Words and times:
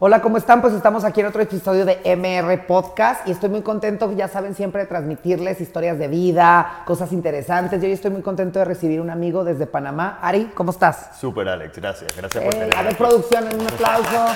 Hola, 0.00 0.22
¿cómo 0.22 0.36
están? 0.36 0.60
Pues 0.60 0.74
estamos 0.74 1.02
aquí 1.02 1.22
en 1.22 1.26
otro 1.26 1.42
episodio 1.42 1.84
de 1.84 1.98
MR 2.16 2.66
Podcast 2.68 3.26
y 3.26 3.32
estoy 3.32 3.48
muy 3.50 3.62
contento, 3.62 4.12
ya 4.12 4.28
saben, 4.28 4.54
siempre 4.54 4.82
de 4.82 4.86
transmitirles 4.86 5.60
historias 5.60 5.98
de 5.98 6.06
vida, 6.06 6.84
cosas 6.84 7.10
interesantes. 7.10 7.80
Yo 7.80 7.88
hoy 7.88 7.94
estoy 7.94 8.12
muy 8.12 8.22
contento 8.22 8.60
de 8.60 8.64
recibir 8.64 9.00
un 9.00 9.10
amigo 9.10 9.42
desde 9.42 9.66
Panamá. 9.66 10.20
Ari, 10.22 10.52
¿cómo 10.54 10.70
estás? 10.70 11.18
Súper, 11.18 11.48
Alex, 11.48 11.76
gracias. 11.78 12.16
Gracias 12.16 12.44
por 12.44 12.54
Eh, 12.54 12.58
tenerme 12.58 12.76
a 12.80 12.82
ver, 12.84 12.96
producción, 12.96 13.44
un 13.52 13.66
aplauso. 13.66 14.26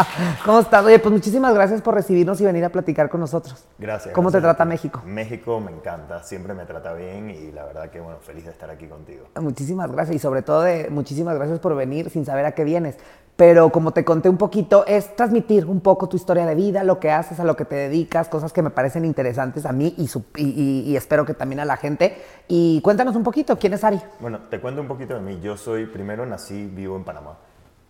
¿Cómo 0.46 0.60
estás? 0.60 0.86
Oye, 0.86 0.98
pues 0.98 1.12
muchísimas 1.12 1.52
gracias 1.52 1.82
por 1.82 1.94
recibirnos 1.94 2.40
y 2.40 2.46
venir 2.46 2.64
a 2.64 2.70
platicar 2.70 3.10
con 3.10 3.20
nosotros. 3.20 3.66
Gracias. 3.78 4.14
¿Cómo 4.14 4.30
te 4.30 4.38
gracias 4.38 4.56
trata. 4.56 4.64
México? 4.64 5.02
México 5.04 5.60
me 5.60 5.70
encanta, 5.70 6.22
siempre 6.22 6.54
me 6.54 6.64
trata 6.64 6.94
bien 6.94 7.28
y 7.28 7.52
la 7.52 7.66
verdad 7.66 7.90
que, 7.90 8.00
bueno, 8.00 8.20
feliz 8.20 8.46
de 8.46 8.52
estar 8.52 8.70
aquí 8.70 8.86
contigo. 8.86 9.26
Muchísimas 9.38 9.92
gracias 9.92 10.16
y 10.16 10.18
sobre 10.18 10.40
todo 10.40 10.62
de, 10.62 10.88
muchísimas 10.88 11.34
gracias 11.34 11.58
por 11.58 11.76
venir 11.76 12.08
sin 12.08 12.24
saber 12.24 12.46
a 12.46 12.52
qué 12.52 12.64
vienes. 12.64 12.96
Pero 13.40 13.70
como 13.72 13.92
te 13.92 14.04
conté 14.04 14.28
un 14.28 14.36
poquito, 14.36 14.84
es 14.86 15.16
transmitir 15.16 15.64
un 15.64 15.80
poco 15.80 16.10
tu 16.10 16.16
historia 16.18 16.44
de 16.44 16.54
vida, 16.54 16.84
lo 16.84 17.00
que 17.00 17.10
haces, 17.10 17.40
a 17.40 17.44
lo 17.44 17.56
que 17.56 17.64
te 17.64 17.74
dedicas, 17.74 18.28
cosas 18.28 18.52
que 18.52 18.60
me 18.60 18.68
parecen 18.68 19.06
interesantes 19.06 19.64
a 19.64 19.72
mí 19.72 19.94
y, 19.96 20.08
su- 20.08 20.26
y- 20.36 20.42
y- 20.50 20.90
y 20.90 20.94
espero 20.94 21.24
que 21.24 21.32
también 21.32 21.58
a 21.60 21.64
la 21.64 21.78
gente. 21.78 22.18
Y 22.48 22.82
cuéntanos 22.82 23.16
un 23.16 23.22
poquito, 23.22 23.58
¿quién 23.58 23.72
es 23.72 23.82
Ari? 23.82 23.98
Bueno, 24.20 24.40
te 24.50 24.60
cuento 24.60 24.82
un 24.82 24.88
poquito 24.88 25.14
de 25.14 25.20
mí. 25.20 25.40
Yo 25.40 25.56
soy, 25.56 25.86
primero 25.86 26.26
nací, 26.26 26.66
vivo 26.66 26.96
en 26.96 27.04
Panamá 27.04 27.38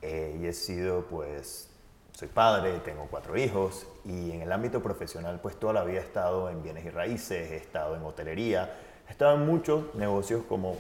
eh, 0.03 0.39
y 0.41 0.47
he 0.47 0.53
sido, 0.53 1.07
pues, 1.11 1.69
soy 2.13 2.29
padre, 2.29 2.79
tengo 2.85 3.09
cuatro 3.11 3.37
hijos 3.37 3.89
y 4.05 4.31
en 4.31 4.43
el 4.43 4.53
ámbito 4.53 4.81
profesional, 4.81 5.41
pues, 5.43 5.57
toda 5.57 5.73
la 5.73 5.83
vida 5.83 5.99
he 5.99 6.05
estado 6.05 6.49
en 6.49 6.63
bienes 6.63 6.85
y 6.85 6.91
raíces, 6.91 7.51
he 7.51 7.57
estado 7.57 7.97
en 7.97 8.05
hotelería, 8.05 8.73
he 9.09 9.11
estado 9.11 9.35
en 9.35 9.47
muchos 9.47 9.93
negocios 9.97 10.45
como 10.49 10.77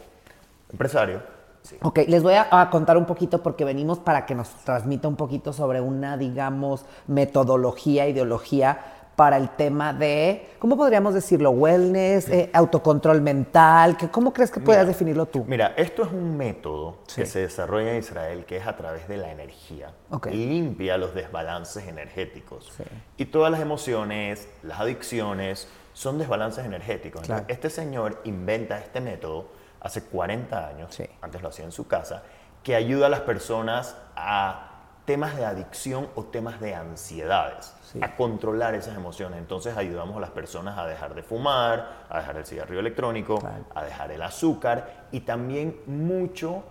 empresario. 0.70 1.39
Sí. 1.62 1.76
Ok, 1.82 2.00
les 2.08 2.22
voy 2.22 2.34
a, 2.34 2.48
a 2.50 2.70
contar 2.70 2.96
un 2.96 3.04
poquito 3.06 3.42
porque 3.42 3.64
venimos 3.64 3.98
para 3.98 4.26
que 4.26 4.34
nos 4.34 4.48
transmita 4.64 5.08
un 5.08 5.16
poquito 5.16 5.52
sobre 5.52 5.80
una, 5.80 6.16
digamos, 6.16 6.84
metodología, 7.06 8.08
ideología 8.08 8.78
para 9.16 9.36
el 9.36 9.50
tema 9.50 9.92
de, 9.92 10.48
¿cómo 10.58 10.78
podríamos 10.78 11.12
decirlo? 11.12 11.50
Wellness, 11.50 12.30
eh, 12.30 12.48
autocontrol 12.54 13.20
mental, 13.20 13.98
que, 13.98 14.08
¿cómo 14.08 14.32
crees 14.32 14.50
que 14.50 14.60
puedas 14.60 14.84
Mira, 14.84 14.92
definirlo 14.92 15.26
tú? 15.26 15.44
Mira, 15.46 15.74
esto 15.76 16.04
es 16.04 16.10
un 16.10 16.38
método 16.38 17.00
Sí. 17.06 17.20
que 17.20 17.26
se 17.26 17.40
desarrolla 17.40 17.90
en 17.92 17.98
Israel 17.98 18.46
que 18.46 18.56
es 18.56 18.66
a 18.66 18.76
través 18.76 19.06
de 19.08 19.18
la 19.18 19.30
energía. 19.30 19.92
Ok. 20.10 20.28
Limpia 20.28 20.96
los 20.96 21.14
desbalances 21.14 21.86
energéticos. 21.86 22.72
Y 23.18 23.26
todas 23.26 23.52
las 23.52 23.60
emociones, 23.60 24.48
las 24.62 24.80
adicciones, 24.80 25.68
son 25.92 26.16
desbalances 26.18 26.64
energéticos. 26.64 27.22
Claro. 27.26 27.40
Entonces, 27.42 27.56
este 27.56 27.68
señor 27.68 28.22
inventa 28.24 28.78
este 28.78 29.02
método 29.02 29.48
hace 29.80 30.04
40 30.04 30.66
años, 30.68 30.94
Sí. 30.94 31.06
antes 31.22 31.42
lo 31.42 31.48
hacía 31.48 31.64
en 31.64 31.72
su 31.72 31.86
casa, 31.88 32.22
que 32.62 32.74
ayuda 32.76 33.06
a 33.06 33.08
las 33.08 33.20
personas 33.20 33.96
a 34.16 34.66
temas 35.06 35.34
de 35.36 35.44
adicción 35.44 36.08
o 36.14 36.24
temas 36.24 36.60
de 36.60 36.74
ansiedades, 36.74 37.74
Sí. 37.90 37.98
a 38.02 38.14
controlar 38.16 38.74
esas 38.74 38.94
emociones. 38.96 39.38
Entonces 39.38 39.76
ayudamos 39.76 40.16
a 40.16 40.20
las 40.20 40.30
personas 40.30 40.78
a 40.78 40.86
dejar 40.86 41.14
de 41.14 41.22
fumar, 41.22 42.04
a 42.08 42.18
dejar 42.18 42.36
el 42.36 42.46
cigarrillo 42.46 42.80
electrónico, 42.80 43.38
Claro. 43.40 43.64
a 43.74 43.82
dejar 43.84 44.12
el 44.12 44.22
azúcar 44.22 45.06
y 45.10 45.20
también 45.20 45.80
mucho 45.86 46.62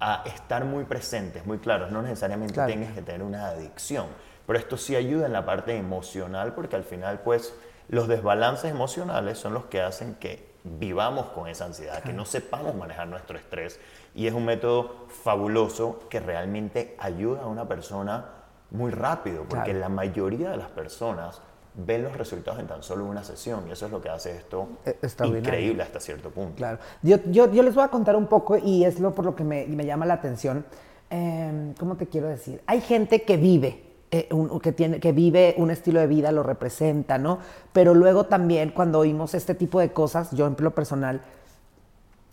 a 0.00 0.22
estar 0.26 0.64
muy 0.64 0.84
presentes, 0.84 1.46
muy 1.46 1.58
claros. 1.58 1.90
No 1.92 2.02
necesariamente 2.02 2.54
Claro. 2.54 2.72
tengas 2.72 2.92
que 2.94 3.02
tener 3.02 3.22
una 3.22 3.46
adicción, 3.48 4.06
pero 4.46 4.58
esto 4.58 4.76
sí 4.76 4.96
ayuda 4.96 5.26
en 5.26 5.32
la 5.32 5.46
parte 5.46 5.76
emocional 5.76 6.52
porque 6.54 6.74
al 6.76 6.84
final 6.84 7.20
pues 7.20 7.54
los 7.88 8.08
desbalances 8.08 8.70
emocionales 8.70 9.38
son 9.38 9.54
los 9.54 9.66
que 9.66 9.80
hacen 9.82 10.14
que 10.16 10.52
vivamos 10.64 11.26
con 11.26 11.46
esa 11.46 11.66
ansiedad, 11.66 12.02
que 12.02 12.12
no 12.14 12.24
sepamos 12.24 12.74
manejar 12.74 13.06
nuestro 13.06 13.36
estrés 13.38 13.78
y 14.14 14.26
es 14.26 14.32
un 14.32 14.46
método 14.46 15.06
fabuloso 15.22 16.00
que 16.08 16.20
realmente 16.20 16.96
ayuda 16.98 17.42
a 17.42 17.46
una 17.46 17.68
persona 17.68 18.24
muy 18.70 18.90
rápido 18.90 19.44
porque 19.48 19.64
Claro. 19.72 19.78
la 19.80 19.88
mayoría 19.90 20.50
de 20.50 20.56
las 20.56 20.70
personas 20.70 21.40
ven 21.74 22.02
los 22.04 22.16
resultados 22.16 22.60
en 22.60 22.66
tan 22.66 22.82
solo 22.82 23.04
una 23.04 23.22
sesión 23.24 23.64
y 23.68 23.72
eso 23.72 23.86
es 23.86 23.92
lo 23.92 24.00
que 24.00 24.08
hace 24.08 24.36
esto 24.36 24.68
extraordinario. 24.86 25.48
increíble 25.50 25.82
hasta 25.82 26.00
cierto 26.00 26.30
punto. 26.30 26.54
Claro. 26.56 26.78
Yo, 27.02 27.18
yo, 27.26 27.52
yo 27.52 27.62
les 27.62 27.74
voy 27.74 27.84
a 27.84 27.88
contar 27.88 28.16
un 28.16 28.26
poco 28.26 28.56
y 28.56 28.84
es 28.84 29.00
lo 29.00 29.12
por 29.14 29.24
lo 29.26 29.34
que 29.36 29.44
me, 29.44 29.66
me 29.66 29.84
llama 29.84 30.06
la 30.06 30.14
atención. 30.14 30.64
Eh, 31.10 31.74
¿Cómo 31.78 31.96
te 31.96 32.06
quiero 32.06 32.28
decir? 32.28 32.62
Hay 32.66 32.80
gente 32.80 33.22
que 33.22 33.36
vive, 33.36 33.93
eh, 34.14 34.28
un- 34.32 34.60
que, 34.60 34.72
tiene, 34.72 35.00
que 35.00 35.12
vive 35.12 35.54
un 35.58 35.70
estilo 35.70 35.98
de 36.00 36.06
vida, 36.06 36.30
lo 36.32 36.42
representa, 36.42 37.18
¿no? 37.18 37.38
Pero 37.72 37.94
luego 37.94 38.26
también 38.26 38.70
cuando 38.70 38.98
oímos 39.00 39.34
este 39.34 39.54
tipo 39.54 39.80
de 39.80 39.92
cosas, 39.92 40.30
yo 40.32 40.46
en 40.46 40.54
lo 40.58 40.70
personal, 40.74 41.20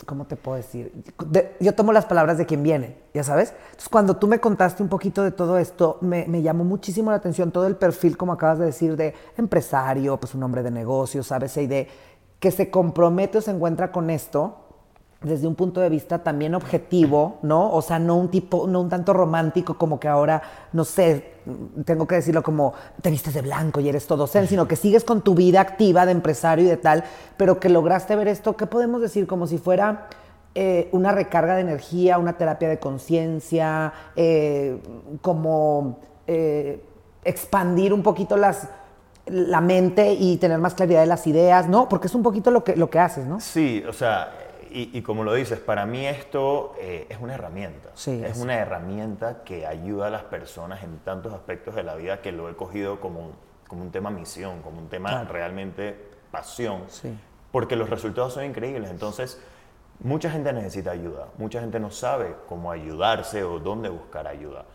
¿cómo 0.06 0.26
te 0.26 0.36
puedo 0.36 0.58
decir? 0.58 0.92
De- 1.28 1.56
yo 1.60 1.74
tomo 1.74 1.92
las 1.94 2.06
palabras 2.06 2.38
de 2.38 2.46
quien 2.46 2.64
viene, 2.64 2.98
ya 3.14 3.24
sabes. 3.24 3.54
Entonces, 3.66 3.90
cuando 3.90 4.18
tú 4.18 4.28
me 4.28 4.40
contaste 4.40 4.82
un 4.84 4.90
poquito 4.90 5.24
de 5.24 5.32
todo 5.32 5.58
esto, 5.58 5.98
me, 6.02 6.26
me 6.28 6.42
llamó 6.42 6.64
muchísimo 6.64 7.12
la 7.12 7.18
atención 7.18 7.52
todo 7.52 7.68
el 7.68 7.76
perfil, 7.76 8.18
como 8.18 8.34
acabas 8.34 8.60
de 8.60 8.66
decir, 8.66 8.96
de 8.96 9.14
empresario, 9.38 10.18
pues 10.18 10.34
un 10.36 10.44
hombre 10.44 10.64
de 10.64 10.72
negocios, 10.72 11.28
¿sabes? 11.28 11.56
Y 11.58 11.68
de 11.68 11.88
que 12.40 12.52
se 12.52 12.72
compromete 12.72 13.38
o 13.38 13.42
se 13.42 13.52
encuentra 13.52 13.92
con 13.92 14.10
esto 14.10 14.58
desde 15.24 15.48
un 15.48 15.54
punto 15.54 15.82
de 15.82 15.90
vista 15.90 16.24
también 16.24 16.56
objetivo, 16.56 17.38
¿no? 17.44 17.72
O 17.72 17.82
sea, 17.84 18.00
no 18.00 18.16
un 18.18 18.30
tipo, 18.30 18.66
no 18.68 18.82
un 18.82 18.90
tanto 18.90 19.14
romántico 19.14 19.78
como 19.78 20.00
que 20.00 20.08
ahora, 20.08 20.42
no 20.74 20.84
sé, 20.84 21.34
tengo 21.86 22.08
que 22.08 22.16
decirlo 22.16 22.42
como 22.42 22.74
te 23.02 23.12
vistes 23.12 23.36
de 23.36 23.42
blanco 23.42 23.80
y 23.80 23.90
eres 23.90 24.08
todo 24.08 24.26
zen, 24.26 24.48
sino 24.48 24.68
que 24.68 24.76
sigues 24.76 25.04
con 25.04 25.22
tu 25.22 25.36
vida 25.36 25.62
activa 25.62 26.08
de 26.08 26.14
empresario 26.14 26.66
y 26.66 26.70
de 26.70 26.78
tal, 26.78 27.04
pero 27.38 27.60
que 27.60 27.70
lograste 27.70 28.16
ver 28.16 28.28
esto, 28.28 28.58
¿qué 28.58 28.66
podemos 28.66 29.00
decir? 29.00 29.28
Como 29.28 29.46
si 29.46 29.60
fuera 29.60 30.08
eh, 30.56 30.90
una 30.92 31.12
recarga 31.12 31.54
de 31.54 31.62
energía, 31.62 32.18
una 32.18 32.34
terapia 32.34 32.68
de 32.68 32.80
conciencia, 32.80 33.94
eh, 34.16 34.82
como 35.22 36.00
eh, 36.26 36.84
expandir 37.24 37.94
un 37.94 38.02
poquito 38.02 38.38
las 38.38 38.68
la 39.28 39.62
mente 39.62 40.14
y 40.14 40.38
tener 40.38 40.58
más 40.58 40.74
claridad 40.74 41.02
de 41.02 41.06
las 41.06 41.28
ideas, 41.28 41.70
¿no? 41.70 41.88
Porque 41.88 42.08
es 42.08 42.16
un 42.16 42.24
poquito 42.24 42.50
lo 42.50 42.64
que, 42.64 42.76
lo 42.76 42.90
que 42.90 42.98
haces, 42.98 43.28
¿no? 43.28 43.40
Sí, 43.40 43.84
o 43.88 43.94
sea, 43.94 44.32
y, 44.74 44.98
y 44.98 45.02
como 45.02 45.24
lo 45.24 45.34
dices, 45.34 45.60
para 45.60 45.86
mí 45.86 46.06
esto 46.06 46.74
eh, 46.80 47.06
es 47.10 47.18
una 47.20 47.34
herramienta. 47.36 47.90
Sí, 47.94 48.22
es 48.24 48.38
es. 48.38 48.44
una 48.44 48.56
herramienta 48.58 49.44
que 49.44 49.66
ayuda 49.68 50.08
a 50.08 50.10
las 50.10 50.24
personas 50.24 50.84
en 50.84 51.00
tantos 51.00 51.34
aspectos 51.34 51.76
de 51.76 51.84
la 51.84 51.96
vida 51.96 52.22
que 52.22 52.32
lo 52.32 52.50
he 52.50 52.56
cogido 52.56 53.00
como 53.00 53.20
un, 53.28 53.34
como 53.68 53.84
un 53.84 53.92
tema 53.92 54.10
misión, 54.10 54.62
como 54.62 54.80
un 54.80 54.88
tema 54.90 55.10
Claro. 55.10 55.32
realmente 55.32 55.96
pasión, 56.32 56.84
Sí. 56.88 57.14
porque 57.52 57.76
los 57.76 57.90
resultados 57.90 58.34
son 58.34 58.46
increíbles. 58.46 58.90
Entonces, 58.90 59.42
mucha 60.00 60.30
gente 60.32 60.52
necesita 60.54 60.92
ayuda, 60.92 61.28
mucha 61.38 61.60
gente 61.62 61.80
no 61.80 61.92
sabe 61.92 62.36
cómo 62.48 62.72
ayudarse 62.72 63.44
o 63.44 63.60
dónde 63.60 63.90
buscar 63.90 64.28
ayuda. 64.28 64.66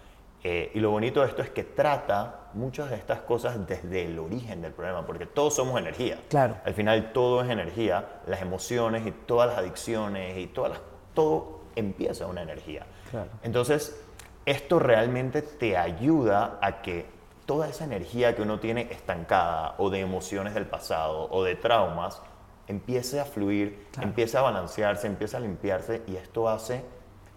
Eh, 0.43 0.71
y 0.75 0.81
lo 0.81 0.91
bonito 0.91 1.23
de 1.23 1.29
esto 1.29 1.43
es 1.43 1.51
que 1.51 1.65
trata 1.65 2.49
muchas 2.55 2.91
de 2.91 2.97
estas 2.97 3.21
cosas 3.21 3.67
desde 3.67 4.05
el 4.05 4.19
origen 4.19 4.63
del 4.63 4.73
problema, 4.73 5.05
porque 5.05 5.27
todos 5.27 5.55
somos 5.57 5.79
energía. 5.81 6.19
Claro. 6.29 6.57
Al 6.65 6.75
final 6.75 7.13
todo 7.13 7.43
es 7.43 7.51
energía, 7.51 8.21
las 8.27 8.41
emociones 8.43 9.07
y 9.07 9.11
todas 9.11 9.49
las 9.49 9.59
adicciones 9.59 10.39
y 10.39 10.47
todas 10.47 10.73
las, 10.73 10.81
todo 11.15 11.61
empieza 11.75 12.27
una 12.27 12.43
energía. 12.43 12.87
Claro. 13.11 13.29
Entonces, 13.43 14.01
esto 14.45 14.79
realmente 14.79 15.43
te 15.43 15.77
ayuda 15.77 16.59
a 16.63 16.81
que 16.81 17.07
toda 17.47 17.69
esa 17.69 17.85
energía 17.85 18.35
que 18.37 18.43
uno 18.43 18.61
tiene 18.61 18.83
estancada 18.91 19.75
o 19.79 19.91
de 19.91 20.01
emociones 20.01 20.55
del 20.55 20.67
pasado 20.67 21.29
o 21.31 21.43
de 21.45 21.57
traumas 21.57 22.23
empiece 22.69 23.21
a 23.21 23.25
fluir, 23.25 23.87
Claro. 23.93 24.09
empiece 24.09 24.37
a 24.39 24.43
balancearse, 24.43 25.07
empiece 25.07 25.37
a 25.37 25.41
limpiarse 25.41 26.03
y 26.07 26.17
esto 26.17 26.49
hace 26.49 26.83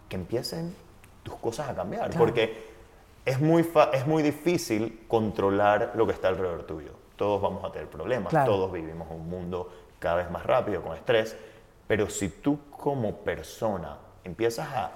que 0.07 0.15
empiecen 0.15 0.75
tus 1.23 1.35
cosas 1.35 1.69
a 1.69 1.75
cambiar. 1.75 2.09
Claro. 2.09 2.25
Porque 2.25 2.68
es 3.29 3.39
muy, 3.39 3.67
es 3.93 4.07
muy 4.07 4.23
difícil 4.23 5.05
controlar 5.07 5.91
lo 5.95 6.07
que 6.07 6.13
está 6.13 6.29
alrededor 6.29 6.63
tuyo. 6.63 6.91
Todos 7.15 7.39
vamos 7.41 7.63
a 7.63 7.71
tener 7.71 7.87
problemas, 7.87 8.29
Claro. 8.31 8.51
todos 8.51 8.71
vivimos 8.71 9.07
un 9.11 9.29
mundo 9.29 9.71
cada 9.99 10.15
vez 10.15 10.31
más 10.31 10.43
rápido, 10.45 10.81
con 10.81 10.95
estrés, 10.95 11.35
pero 11.87 12.09
si 12.09 12.29
tú 12.29 12.59
como 12.71 13.17
persona 13.17 13.97
empiezas 14.23 14.67
a 14.69 14.91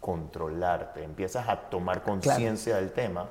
controlarte, 0.00 1.02
empiezas 1.04 1.48
a 1.48 1.56
tomar 1.56 2.02
conciencia 2.02 2.76
del 2.76 2.92
tema, 2.92 3.28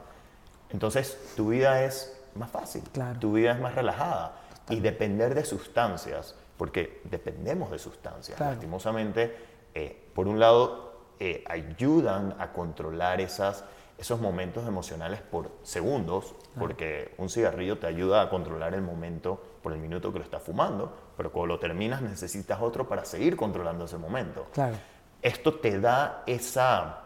entonces 0.71 1.33
tu 1.35 1.49
vida 1.49 1.83
es 1.83 2.19
más 2.35 2.49
fácil, 2.49 2.83
Claro. 2.91 3.19
tu 3.19 3.33
vida 3.33 3.51
es 3.51 3.59
más 3.59 3.75
relajada 3.75 4.33
y 4.69 4.79
depender 4.79 5.35
de 5.35 5.45
sustancias, 5.45 6.35
porque 6.57 7.01
dependemos 7.03 7.69
de 7.71 7.77
sustancias, 7.79 8.39
lastimosamente, 8.39 9.35
eh, 9.75 10.09
por 10.15 10.27
un 10.27 10.39
lado, 10.39 10.89
eh, 11.19 11.43
ayudan 11.47 12.35
a 12.39 12.51
controlar 12.53 13.19
esas, 13.21 13.63
esos 13.99 14.21
momentos 14.21 14.65
emocionales 14.67 15.21
por 15.21 15.51
segundos, 15.63 16.33
porque 16.57 17.13
un 17.17 17.29
cigarrillo 17.29 17.79
te 17.79 17.87
ayuda 17.87 18.21
a 18.21 18.29
controlar 18.29 18.73
el 18.73 18.81
momento 18.81 19.41
por 19.61 19.73
el 19.73 19.79
minuto 19.79 20.13
que 20.13 20.19
lo 20.19 20.25
estás 20.25 20.41
fumando, 20.41 20.93
pero 21.17 21.31
cuando 21.31 21.55
lo 21.55 21.59
terminas 21.59 22.01
necesitas 22.01 22.61
otro 22.61 22.87
para 22.87 23.03
seguir 23.03 23.35
controlando 23.35 23.85
ese 23.85 23.97
momento. 23.97 24.47
Claro. 24.53 24.77
Esto 25.21 25.55
te 25.55 25.81
da 25.81 26.23
esa, 26.25 26.99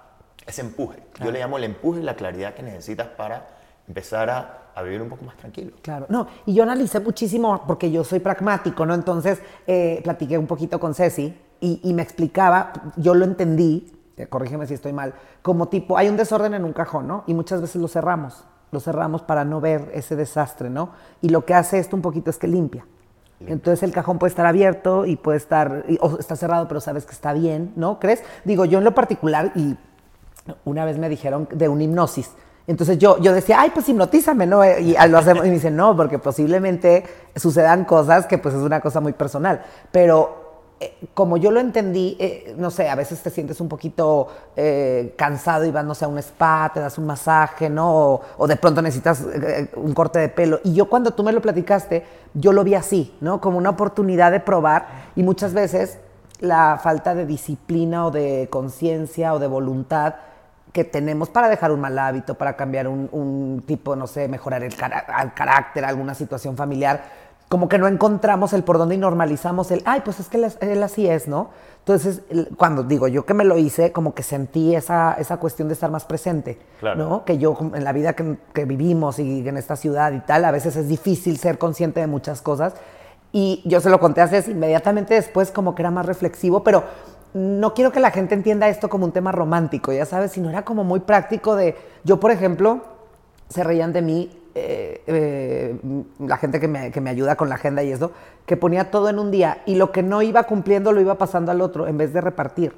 ese 0.45 0.61
empuje. 0.61 1.01
Yo 1.19 1.31
le 1.31 1.39
llamo 1.39 1.57
el 1.57 1.63
empuje 1.63 1.99
y 2.01 2.03
la 2.03 2.15
claridad 2.15 2.53
que 2.53 2.61
necesitas 2.61 3.07
para 3.07 3.47
empezar 3.87 4.29
a, 4.29 4.71
a 4.75 4.81
vivir 4.83 5.01
un 5.01 5.09
poco 5.09 5.25
más 5.25 5.35
tranquilo. 5.35 5.73
Claro, 5.81 6.05
no, 6.09 6.27
y 6.45 6.53
yo 6.53 6.61
analicé 6.61 6.99
muchísimo 6.99 7.63
porque 7.65 7.91
yo 7.91 8.03
soy 8.03 8.19
pragmático, 8.19 8.85
¿no? 8.85 8.93
Entonces 8.93 9.41
eh, 9.65 9.99
platiqué 10.03 10.37
un 10.37 10.47
poquito 10.47 10.79
con 10.79 10.93
Ceci 10.93 11.35
y, 11.59 11.81
y 11.83 11.93
me 11.93 12.03
explicaba, 12.03 12.71
yo 12.97 13.15
lo 13.15 13.25
entendí, 13.25 13.91
corrígeme 14.29 14.67
si 14.67 14.73
estoy 14.73 14.93
mal, 14.93 15.13
como 15.41 15.67
tipo, 15.67 15.97
hay 15.97 16.07
un 16.09 16.17
desorden 16.17 16.53
en 16.53 16.63
un 16.63 16.73
cajón, 16.73 17.07
¿no? 17.07 17.23
Y 17.27 17.33
muchas 17.33 17.61
veces 17.61 17.81
lo 17.81 17.87
cerramos. 17.87 18.45
lo 18.73 18.79
cerramos 18.79 19.21
para 19.21 19.45
no 19.45 19.61
ver 19.61 19.91
ese 19.93 20.15
desastre, 20.17 20.69
¿no? 20.69 20.89
Y 21.21 21.29
lo 21.29 21.45
que 21.45 21.53
hace 21.53 21.79
esto 21.79 21.95
un 21.95 22.01
poquito 22.01 22.29
es 22.29 22.37
que 22.37 22.47
limpia. 22.47 22.85
Entonces 23.45 23.83
el 23.83 23.91
cajón 23.91 24.19
puede 24.19 24.29
estar 24.29 24.45
abierto 24.45 25.05
y 25.05 25.15
puede 25.15 25.37
estar, 25.37 25.85
o 25.99 26.17
está 26.17 26.35
cerrado, 26.35 26.67
pero 26.67 26.79
sabes 26.79 27.05
que 27.05 27.11
está 27.11 27.33
bien, 27.33 27.73
¿no? 27.75 27.99
¿Crees? 27.99 28.23
Digo, 28.45 28.65
yo 28.65 28.79
en 28.79 28.83
lo 28.83 28.95
particular, 28.95 29.51
y 29.55 29.77
una 30.65 30.85
vez 30.85 30.97
me 30.97 31.09
dijeron 31.09 31.47
de 31.51 31.67
un 31.67 31.81
hipnosis. 31.81 32.31
Entonces 32.67 32.97
yo, 32.97 33.19
yo 33.19 33.33
decía, 33.33 33.59
ay, 33.59 33.71
pues 33.73 33.87
hipnotízame, 33.89 34.45
¿no? 34.47 34.63
Y 34.63 34.95
lo 35.09 35.17
hacemos, 35.17 35.45
y 35.45 35.49
me 35.49 35.55
dicen, 35.55 35.75
no, 35.75 35.95
porque 35.95 36.19
posiblemente 36.19 37.03
sucedan 37.35 37.83
cosas 37.83 38.25
que 38.25 38.37
pues 38.37 38.55
es 38.55 38.61
una 38.61 38.79
cosa 38.79 39.01
muy 39.01 39.11
personal. 39.11 39.61
Pero 39.91 40.42
eh, 40.83 40.97
como 41.13 41.37
yo 41.37 41.49
lo 41.49 41.61
entendí, 41.61 42.17
eh, 42.19 42.55
no 42.57 42.69
sé, 42.69 42.89
a 42.89 42.95
veces 42.95 43.21
te 43.21 43.29
sientes 43.29 43.61
un 43.61 43.69
poquito 43.69 44.27
eh, 44.57 45.13
cansado 45.17 45.63
y 45.63 45.71
vas, 45.71 45.85
no 45.85 45.95
sé, 45.95 46.03
a 46.03 46.09
un 46.09 46.17
spa, 46.17 46.71
te 46.73 46.81
das 46.81 46.97
un 46.97 47.05
masaje, 47.05 47.69
¿no? 47.69 48.19
O, 48.37 48.47
de 48.47 48.57
pronto 48.57 48.81
necesitas 48.81 49.25
un 49.75 49.93
corte 49.93 50.19
de 50.19 50.27
pelo. 50.27 50.59
Y 50.65 50.73
yo 50.73 50.89
cuando 50.89 51.11
tú 51.11 51.23
me 51.23 51.31
lo 51.31 51.41
platicaste, 51.41 52.03
yo 52.33 52.51
lo 52.51 52.65
vi 52.65 52.75
así, 52.75 53.15
¿no? 53.21 53.39
Como 53.39 53.57
una 53.57 53.69
oportunidad 53.69 54.31
de 54.31 54.41
probar 54.41 55.11
y 55.15 55.23
muchas 55.23 55.53
veces 55.53 55.99
la 56.41 56.77
falta 56.83 57.15
de 57.15 57.25
disciplina 57.25 58.07
o 58.07 58.11
de 58.11 58.49
conciencia 58.51 59.33
o 59.33 59.39
de 59.39 59.47
voluntad 59.47 60.15
que 60.73 60.83
tenemos 60.83 61.29
para 61.29 61.47
dejar 61.47 61.71
un 61.71 61.79
mal 61.79 61.97
hábito, 61.97 62.35
para 62.35 62.57
cambiar 62.57 62.89
un, 62.89 63.63
tipo, 63.65 63.95
no 63.95 64.07
sé, 64.07 64.27
mejorar 64.27 64.63
el, 64.63 64.73
el 64.73 65.33
carácter, 65.33 65.85
alguna 65.85 66.15
situación 66.15 66.57
familiar, 66.57 67.03
como 67.53 67.69
que 67.69 67.77
no 67.77 67.87
encontramos 67.87 68.51
el 68.53 68.63
por 68.63 68.79
dónde 68.79 68.95
y 68.95 68.97
normalizamos 68.97 69.69
el, 69.69 69.83
ay, 69.85 70.01
pues 70.03 70.19
es 70.19 70.27
que 70.27 70.37
él, 70.37 70.81
así 70.81 71.07
es, 71.07 71.27
¿no? 71.27 71.51
Entonces, 71.81 72.23
cuando 72.57 72.81
digo 72.81 73.07
yo 73.07 73.27
que 73.27 73.35
me 73.35 73.43
lo 73.43 73.59
hice, 73.59 73.91
como 73.91 74.15
que 74.15 74.23
sentí 74.23 74.73
esa, 74.73 75.13
esa 75.19 75.37
cuestión 75.37 75.67
de 75.67 75.75
estar 75.75 75.91
más 75.91 76.03
presente, 76.03 76.57
¿no? 76.81 77.25
Que 77.25 77.37
yo 77.37 77.55
en 77.75 77.83
la 77.83 77.91
vida 77.93 78.13
que, 78.13 78.37
que, 78.55 78.65
vivimos 78.65 79.19
y 79.19 79.47
en 79.47 79.55
esta 79.57 79.75
ciudad 79.75 80.13
y 80.13 80.21
tal, 80.21 80.45
a 80.45 80.49
veces 80.49 80.75
es 80.75 80.87
difícil 80.87 81.37
ser 81.37 81.59
consciente 81.59 81.99
de 81.99 82.07
muchas 82.07 82.41
cosas. 82.41 82.73
Y 83.31 83.61
yo 83.65 83.81
se 83.81 83.91
lo 83.91 83.99
conté 83.99 84.21
hace 84.21 84.49
inmediatamente 84.49 85.13
después 85.13 85.51
como 85.51 85.75
que 85.75 85.83
era 85.83 85.91
más 85.91 86.07
reflexivo, 86.07 86.63
pero 86.63 86.83
no 87.35 87.75
quiero 87.75 87.91
que 87.91 87.99
la 87.99 88.09
gente 88.09 88.33
entienda 88.33 88.67
esto 88.67 88.89
como 88.89 89.05
un 89.05 89.11
tema 89.11 89.31
romántico, 89.31 89.93
ya 89.93 90.07
sabes, 90.07 90.31
sino 90.31 90.49
era 90.49 90.65
como 90.65 90.83
muy 90.83 91.01
práctico 91.01 91.55
de, 91.55 91.75
yo 92.03 92.19
por 92.19 92.31
ejemplo, 92.31 92.81
se 93.49 93.63
reían 93.63 93.93
de 93.93 94.01
mí 94.01 94.39
eh, 94.55 95.01
eh, 95.07 95.42
la 96.19 96.37
gente 96.37 96.59
que 96.59 96.67
me, 96.67 96.91
que 96.91 97.01
me, 97.01 97.09
ayuda 97.09 97.35
con 97.35 97.49
la 97.49 97.55
agenda 97.55 97.83
y 97.83 97.91
eso, 97.91 98.11
que 98.45 98.57
ponía 98.57 98.91
todo 98.91 99.09
en 99.09 99.19
un 99.19 99.31
día 99.31 99.61
y 99.65 99.75
lo 99.75 99.91
que 99.91 100.03
no 100.03 100.21
iba 100.21 100.43
cumpliendo 100.43 100.91
lo 100.91 101.01
iba 101.01 101.17
pasando 101.17 101.51
al 101.51 101.61
otro 101.61 101.87
en 101.87 101.97
vez 101.97 102.13
de 102.13 102.21
repartir. 102.21 102.75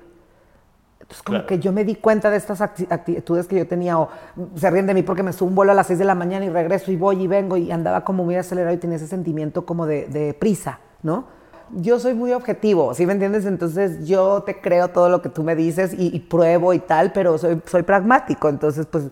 Entonces, 1.00 1.21
como 1.21 1.45
que 1.45 1.59
yo 1.59 1.71
me 1.71 1.86
di 1.86 1.95
cuenta 1.95 2.31
de 2.31 2.38
estas 2.38 2.62
actitudes 2.62 3.45
que 3.45 3.56
yo 3.56 3.68
tenía, 3.68 4.00
o 4.00 4.09
se 4.56 4.71
ríen 4.71 4.88
de 4.88 4.95
mí 4.95 5.03
porque 5.03 5.21
me 5.21 5.33
subo 5.33 5.50
un 5.50 5.56
vuelo 5.56 5.71
a 5.71 5.75
las 5.75 5.86
6 5.86 6.00
de 6.00 6.06
la 6.06 6.15
mañana 6.15 6.45
y 6.45 6.50
regreso 6.50 6.92
y 6.92 6.95
voy 6.95 7.21
y 7.21 7.27
vengo 7.27 7.57
y 7.57 7.71
andaba 7.71 8.03
como 8.03 8.24
muy 8.24 8.36
acelerado 8.36 8.74
y 8.74 8.80
tenía 8.80 8.97
ese 8.97 9.07
sentimiento 9.07 9.68
como 9.68 9.86
de, 9.86 10.07
de 10.07 10.33
prisa, 10.33 10.80
¿no? 11.03 11.25
Yo 11.71 12.00
soy 12.00 12.15
muy 12.15 12.31
objetivo, 12.33 12.94
¿sí 12.95 13.06
me 13.06 13.13
entiendes? 13.13 13.45
Entonces 13.45 14.07
yo 14.07 14.42
te 14.44 14.59
creo 14.62 14.88
todo 14.88 15.09
lo 15.09 15.21
que 15.21 15.30
tú 15.30 15.44
me 15.44 15.56
dices 15.56 15.94
y, 15.94 16.15
y 16.15 16.19
pruebo 16.21 16.74
y 16.74 16.80
tal, 16.80 17.12
pero 17.12 17.38
soy, 17.38 17.62
soy 17.65 17.83
pragmático, 17.83 18.50
entonces 18.50 18.88
pues 18.88 19.06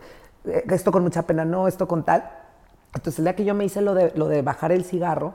eh, 0.45 0.63
esto 0.69 0.91
con 0.91 1.03
mucha 1.03 1.21
pena, 1.23 1.45
no, 1.45 1.67
esto 1.67 1.87
con 1.87 2.03
tal. 2.03 2.23
Entonces, 2.95 3.19
el 3.19 3.25
día 3.25 3.35
que 3.35 3.45
yo 3.45 3.53
me 3.53 3.65
hice 3.65 3.81
lo 3.81 3.93
de, 3.93 4.11
lo 4.15 4.27
de 4.27 4.41
bajar 4.41 4.71
el 4.71 4.83
cigarro, 4.83 5.33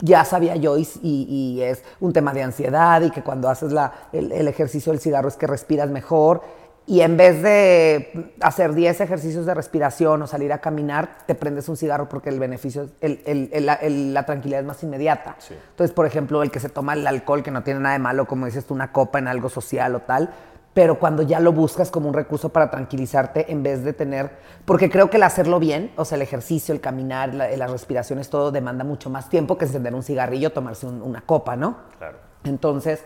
ya 0.00 0.24
sabía 0.24 0.56
yo 0.56 0.76
y, 0.78 1.60
es 1.62 1.82
un 2.00 2.12
tema 2.12 2.32
de 2.34 2.42
ansiedad 2.42 3.00
y 3.02 3.10
que 3.10 3.22
cuando 3.22 3.48
haces 3.48 3.72
la, 3.72 3.92
el, 4.12 4.46
ejercicio 4.48 4.92
del 4.92 5.00
cigarro 5.00 5.28
es 5.28 5.36
que 5.36 5.46
respiras 5.46 5.90
mejor 5.90 6.42
y 6.86 7.00
en 7.00 7.16
vez 7.16 7.42
de 7.42 8.34
hacer 8.40 8.74
10 8.74 9.00
ejercicios 9.00 9.44
de 9.46 9.54
respiración 9.54 10.22
o 10.22 10.26
salir 10.26 10.52
a 10.52 10.58
caminar, 10.58 11.18
te 11.26 11.34
prendes 11.34 11.68
un 11.68 11.76
cigarro 11.76 12.08
porque 12.08 12.28
el 12.28 12.38
beneficio, 12.38 12.90
el, 13.00 14.14
la 14.14 14.26
tranquilidad 14.26 14.60
es 14.60 14.66
más 14.66 14.82
inmediata. 14.84 15.36
Entonces, 15.70 15.92
por 15.92 16.06
ejemplo, 16.06 16.44
el 16.44 16.52
que 16.52 16.60
se 16.60 16.68
toma 16.68 16.92
el 16.92 17.04
alcohol, 17.04 17.42
que 17.42 17.50
no 17.50 17.64
tiene 17.64 17.80
nada 17.80 17.94
de 17.94 17.98
malo, 17.98 18.26
como 18.26 18.46
dices 18.46 18.66
tú, 18.66 18.74
una 18.74 18.92
copa 18.92 19.18
en 19.18 19.26
algo 19.26 19.48
social 19.48 19.96
o 19.96 20.00
tal, 20.00 20.30
pero 20.76 20.98
cuando 20.98 21.22
ya 21.22 21.40
lo 21.40 21.54
buscas 21.54 21.90
como 21.90 22.06
un 22.06 22.12
recurso 22.12 22.50
para 22.50 22.70
tranquilizarte 22.70 23.50
en 23.50 23.62
vez 23.62 23.82
de 23.82 23.94
tener, 23.94 24.30
porque 24.66 24.90
creo 24.90 25.08
que 25.08 25.16
el 25.16 25.22
hacerlo 25.22 25.58
bien, 25.58 25.90
o 25.96 26.04
sea, 26.04 26.16
el 26.16 26.22
ejercicio, 26.22 26.74
el 26.74 26.82
caminar, 26.82 27.32
las 27.32 27.70
respiraciones, 27.70 28.28
todo 28.28 28.52
demanda 28.52 28.84
mucho 28.84 29.08
más 29.08 29.30
tiempo 29.30 29.56
que 29.56 29.64
encender 29.64 29.94
un 29.94 30.02
cigarrillo, 30.02 30.52
tomarse 30.52 30.86
una 30.86 31.22
copa, 31.22 31.56
¿no? 31.56 31.78
Claro. 31.96 32.18
Entonces, 32.44 33.02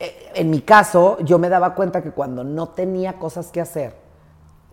eh, 0.00 0.30
en 0.34 0.48
mi 0.48 0.62
caso, 0.62 1.18
yo 1.20 1.38
me 1.38 1.50
daba 1.50 1.74
cuenta 1.74 2.02
que 2.02 2.12
cuando 2.12 2.44
no 2.44 2.70
tenía 2.70 3.18
cosas 3.18 3.52
que 3.52 3.60
hacer, 3.60 3.94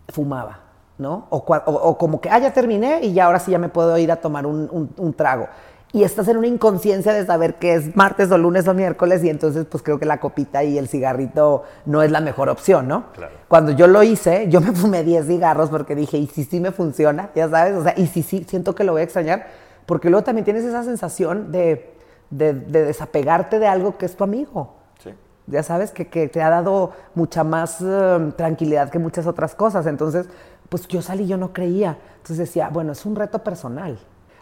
fumaba, 0.07 0.61
¿no? 0.97 1.27
O, 1.31 1.97
como 1.97 2.21
que, 2.21 2.29
ah, 2.29 2.39
ya 2.39 2.53
terminé 2.53 3.01
y 3.01 3.11
ya 3.11 3.25
ahora 3.25 3.39
sí 3.39 3.51
ya 3.51 3.59
me 3.59 3.67
puedo 3.67 3.97
ir 3.97 4.13
a 4.13 4.15
tomar 4.15 4.45
un 4.45 5.13
trago 5.17 5.49
y 5.91 6.03
estás 6.03 6.27
en 6.27 6.37
una 6.37 6.47
inconsciencia 6.47 7.13
de 7.13 7.25
saber 7.25 7.55
que 7.55 7.73
es 7.73 7.95
martes 7.95 8.31
o 8.31 8.37
lunes 8.37 8.67
o 8.67 8.73
miércoles 8.73 9.23
y 9.23 9.29
entonces 9.29 9.65
pues 9.65 9.81
creo 9.81 9.97
que 9.97 10.05
la 10.05 10.19
copita 10.19 10.63
y 10.63 10.77
el 10.77 10.87
cigarrito 10.87 11.63
no 11.85 12.03
es 12.03 12.11
la 12.11 12.21
mejor 12.21 12.49
opción, 12.49 12.87
¿no? 12.87 13.11
Claro. 13.13 13.33
Cuando 13.47 13.71
yo 13.71 13.87
lo 13.87 14.03
hice, 14.03 14.47
yo 14.49 14.61
me 14.61 14.71
fumé 14.71 15.03
10 15.03 15.25
cigarros 15.25 15.69
porque 15.69 15.95
dije, 15.95 16.17
¿y 16.17 16.27
si 16.27 16.43
sí 16.43 16.59
me 16.59 16.71
funciona? 16.71 17.31
Ya 17.33 17.49
sabes, 17.49 17.75
o 17.75 17.83
sea, 17.83 17.95
y 17.97 18.05
si 18.07 18.21
sí, 18.21 18.45
siento 18.47 18.75
que 18.75 18.83
lo 18.83 18.91
voy 18.91 19.01
a 19.01 19.03
extrañar, 19.05 19.47
porque 19.87 20.11
luego 20.11 20.23
también 20.23 20.45
tienes 20.45 20.63
esa 20.63 20.83
sensación 20.83 21.51
de, 21.51 21.95
de, 22.29 22.53
desapegarte 22.53 23.57
de 23.57 23.67
algo 23.67 23.97
que 23.97 24.05
es 24.05 24.15
tu 24.15 24.23
amigo. 24.23 24.75
Sí. 25.03 25.09
Ya 25.47 25.63
sabes, 25.63 25.89
que, 25.89 26.07
que 26.07 26.27
te 26.27 26.43
ha 26.43 26.51
dado 26.51 26.91
mucha 27.15 27.43
más 27.43 27.81
um, 27.81 28.31
tranquilidad 28.33 28.91
que 28.91 28.99
muchas 28.99 29.25
otras 29.25 29.55
cosas. 29.55 29.87
Entonces, 29.87 30.27
pues 30.69 30.87
yo 30.87 31.01
salí, 31.01 31.25
yo 31.25 31.37
no 31.37 31.51
creía. 31.51 31.97
Entonces 32.17 32.37
decía, 32.37 32.69
bueno, 32.69 32.91
es 32.91 33.03
un 33.07 33.15
reto 33.15 33.43
personal. 33.43 33.97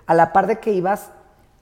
A 0.05 0.13
la 0.13 0.33
par 0.33 0.47
de 0.47 0.59
que 0.59 0.73
ibas 0.73 1.11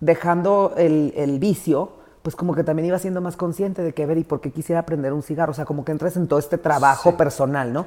dejando 0.06 0.74
el, 0.78 1.38
vicio, 1.40 1.94
pues 2.22 2.36
como 2.36 2.56
que 2.56 2.64
también 2.64 2.88
iba 2.88 3.00
siendo 3.00 3.22
más 3.22 3.36
consciente 3.36 3.82
de 3.82 3.94
que, 3.94 4.06
ver, 4.06 4.18
¿y 4.18 4.24
por 4.24 4.40
qué 4.40 4.52
quisiera 4.52 4.82
aprender 4.82 5.14
un 5.14 5.24
cigarro? 5.24 5.52
O 5.52 5.56
sea, 5.56 5.66
como 5.66 5.84
que 5.84 5.92
entras 5.92 6.16
en 6.16 6.28
todo 6.28 6.40
este 6.40 6.58
trabajo 6.58 7.18
personal, 7.18 7.74
¿no? 7.74 7.86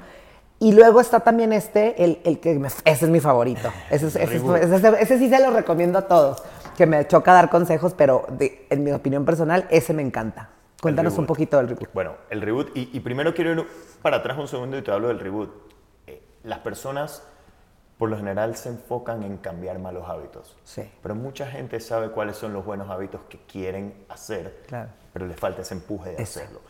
Y 0.61 0.73
luego 0.73 1.01
está 1.01 1.21
también 1.21 1.53
este, 1.53 2.03
el, 2.03 2.19
el 2.25 2.41
que 2.41 2.61
ese 2.85 3.05
es 3.05 3.11
mi 3.11 3.21
favorito. 3.21 3.71
Ese, 3.91 4.11
sí 4.11 5.29
se 5.29 5.41
lo 5.41 5.53
recomiendo 5.53 5.99
a 5.99 6.03
todos, 6.03 6.43
que 6.77 6.85
me 6.85 7.07
choca 7.07 7.33
dar 7.33 7.49
consejos, 7.49 7.95
pero 7.97 8.27
en 8.41 8.83
mi 8.83 8.91
opinión 8.91 9.25
personal, 9.25 9.67
ese 9.71 9.95
me 9.95 10.03
encanta. 10.03 10.51
Cuéntanos 10.83 11.17
un 11.19 11.27
poquito 11.27 11.57
del 11.59 11.69
reboot. 11.69 11.93
Bueno, 11.93 12.15
el 12.31 12.41
reboot, 12.41 12.77
y, 12.77 12.91
y, 12.93 13.01
primero 13.01 13.35
quiero 13.35 13.53
ir 13.53 13.67
para 14.03 14.19
atrás 14.19 14.39
un 14.39 14.47
segundo 14.47 14.77
y 14.79 14.83
te 14.83 14.91
hablo 14.91 15.09
del 15.09 15.19
reboot. 15.19 15.51
Eh, 16.07 16.23
las 16.45 16.61
personas 16.61 17.23
por 17.99 18.09
lo 18.09 18.17
general 18.17 18.57
se 18.57 18.69
enfocan 18.69 19.25
en 19.25 19.39
cambiar 19.39 19.79
malos 19.81 20.09
hábitos. 20.09 20.57
Sí. 20.63 20.89
Pero 21.03 21.17
mucha 21.17 21.47
gente 21.47 21.81
sabe 21.81 22.11
cuáles 22.11 22.37
son 22.37 22.53
los 22.53 22.65
buenos 22.65 22.89
hábitos 22.89 23.23
que 23.29 23.39
quieren 23.39 24.05
hacer, 24.09 24.63
pero 25.13 25.27
les 25.27 25.39
falta 25.39 25.63
ese 25.63 25.75
empuje 25.75 26.13
de 26.13 26.23
hacerlo. 26.23 26.61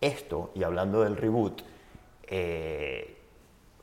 Esto, 0.00 0.50
y 0.54 0.62
hablando 0.62 1.02
del 1.02 1.18
reboot, 1.18 1.60
eh, 2.22 3.18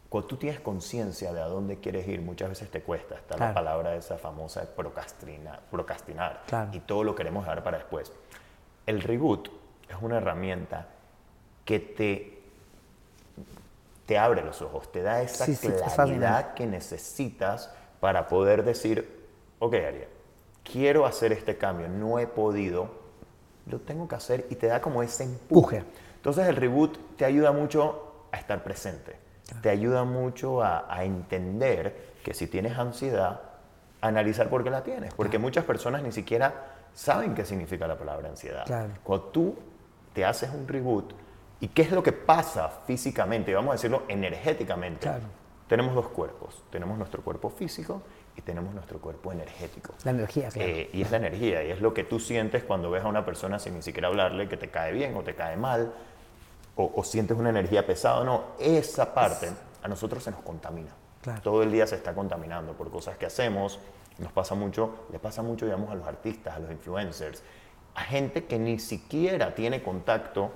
cuando 0.10 0.28
tú 0.28 0.38
tienes 0.38 0.60
conciencia 0.62 1.32
de 1.32 1.42
a 1.42 1.46
dónde 1.46 1.80
quieres 1.80 2.08
ir, 2.08 2.22
muchas 2.22 2.50
veces 2.50 2.72
te 2.72 2.82
cuesta. 2.82 3.16
Está 3.16 3.38
la 3.38 3.54
palabra 3.54 3.96
esa 3.96 4.18
famosa 4.18 4.62
de 4.62 4.68
procrastinar, 4.68 5.62
procrastinar 5.70 6.44
y 6.72 6.80
todo 6.80 7.04
lo 7.04 7.14
queremos 7.14 7.46
dar 7.46 7.64
para 7.64 7.78
después. 7.78 8.12
El 8.86 9.02
reboot 9.02 9.50
es 9.88 9.98
una 10.02 10.18
herramienta 10.18 10.88
que 11.66 11.80
te 11.80 12.37
te 14.08 14.18
abre 14.18 14.42
los 14.42 14.62
ojos, 14.62 14.90
te 14.92 15.04
da 15.04 15.22
esa 15.22 15.46
claridad 15.94 16.54
que 16.54 16.66
necesitas 16.66 17.70
para 18.00 18.28
poder 18.28 18.64
decir, 18.64 19.28
ok, 19.60 19.74
Ariel, 19.74 20.08
quiero 20.64 21.06
hacer 21.06 21.34
este 21.34 21.58
cambio, 21.58 21.90
no 21.90 22.18
he 22.18 22.26
podido, 22.26 22.90
lo 23.66 23.80
tengo 23.80 24.08
que 24.08 24.16
hacer 24.16 24.48
y 24.50 24.56
te 24.56 24.68
da 24.68 24.82
como 24.82 25.04
ese 25.04 25.26
empuje. 25.26 25.84
Entonces 26.16 26.48
el 26.48 26.56
reboot 26.56 27.18
te 27.18 27.26
ayuda 27.26 27.52
mucho 27.52 28.28
a 28.32 28.38
estar 28.38 28.64
presente, 28.64 29.18
te 29.62 29.70
ayuda 29.70 30.06
mucho 30.06 30.64
a, 30.64 31.04
entender 31.04 32.16
que 32.24 32.34
si 32.34 32.48
tienes 32.48 32.78
ansiedad, 32.78 33.42
analizar 34.00 34.50
por 34.50 34.64
qué 34.64 34.70
la 34.70 34.84
tienes, 34.84 35.14
porque 35.14 35.38
muchas 35.38 35.66
personas 35.66 36.02
ni 36.02 36.14
siquiera 36.14 36.78
saben 36.94 37.36
qué 37.36 37.44
significa 37.44 37.88
la 37.88 37.98
palabra 37.98 38.30
ansiedad. 38.30 38.66
Cuando 39.04 39.26
tú 39.26 39.56
te 40.14 40.24
haces 40.24 40.50
un 40.50 40.66
reboot, 40.66 41.14
¿Y 41.60 41.70
qué 41.70 41.82
es 41.82 41.92
lo 41.92 42.04
que 42.04 42.12
pasa 42.12 42.70
físicamente, 42.86 43.54
vamos 43.54 43.72
a 43.72 43.74
decirlo 43.74 44.04
energéticamente? 44.08 45.10
Tenemos 45.68 45.96
dos 45.96 46.08
cuerpos. 46.10 46.64
Tenemos 46.70 46.98
nuestro 46.98 47.22
cuerpo 47.22 47.50
físico 47.50 48.02
y 48.36 48.42
tenemos 48.42 48.74
nuestro 48.74 49.00
cuerpo 49.00 49.32
energético. 49.32 49.94
La 50.04 50.12
energía, 50.12 50.50
claro. 50.50 50.70
Eh, 50.70 50.90
y 50.94 51.02
es 51.02 51.12
la 51.12 51.18
energía, 51.18 51.64
y 51.64 51.72
es 51.72 51.82
lo 51.82 51.94
que 51.94 52.04
tú 52.04 52.20
sientes 52.20 52.64
cuando 52.64 52.92
ves 52.92 53.04
a 53.04 53.08
una 53.08 53.26
persona 53.26 53.60
sin 53.60 53.76
ni 53.76 53.82
siquiera 53.82 54.08
hablarle 54.08 54.48
que 54.48 54.58
te 54.58 54.70
cae 54.70 54.94
bien 54.94 55.16
o 55.16 55.24
te 55.24 55.36
cae 55.36 55.58
mal, 55.58 55.94
o, 56.76 57.04
sientes 57.04 57.36
una 57.36 57.50
energía 57.50 57.88
pesada. 57.88 58.24
No, 58.24 58.44
esa 58.60 59.14
parte 59.14 59.50
a 59.82 59.88
nosotros 59.88 60.24
se 60.24 60.30
nos 60.30 60.42
contamina. 60.42 60.92
Todo 61.42 61.64
el 61.64 61.72
día 61.72 61.88
se 61.88 61.96
está 61.96 62.14
contaminando 62.14 62.74
por 62.74 62.92
cosas 62.92 63.18
que 63.18 63.26
hacemos. 63.26 63.80
Nos 64.20 64.32
pasa 64.32 64.54
mucho, 64.54 65.08
le 65.12 65.18
pasa 65.18 65.42
mucho, 65.42 65.66
digamos, 65.66 65.90
a 65.90 65.96
los 65.96 66.08
artistas, 66.08 66.56
a 66.56 66.60
los 66.60 66.72
influencers, 66.72 67.44
a 67.96 68.02
gente 68.02 68.46
que 68.46 68.60
ni 68.60 68.78
siquiera 68.78 69.56
tiene 69.56 69.82
contacto 69.82 70.52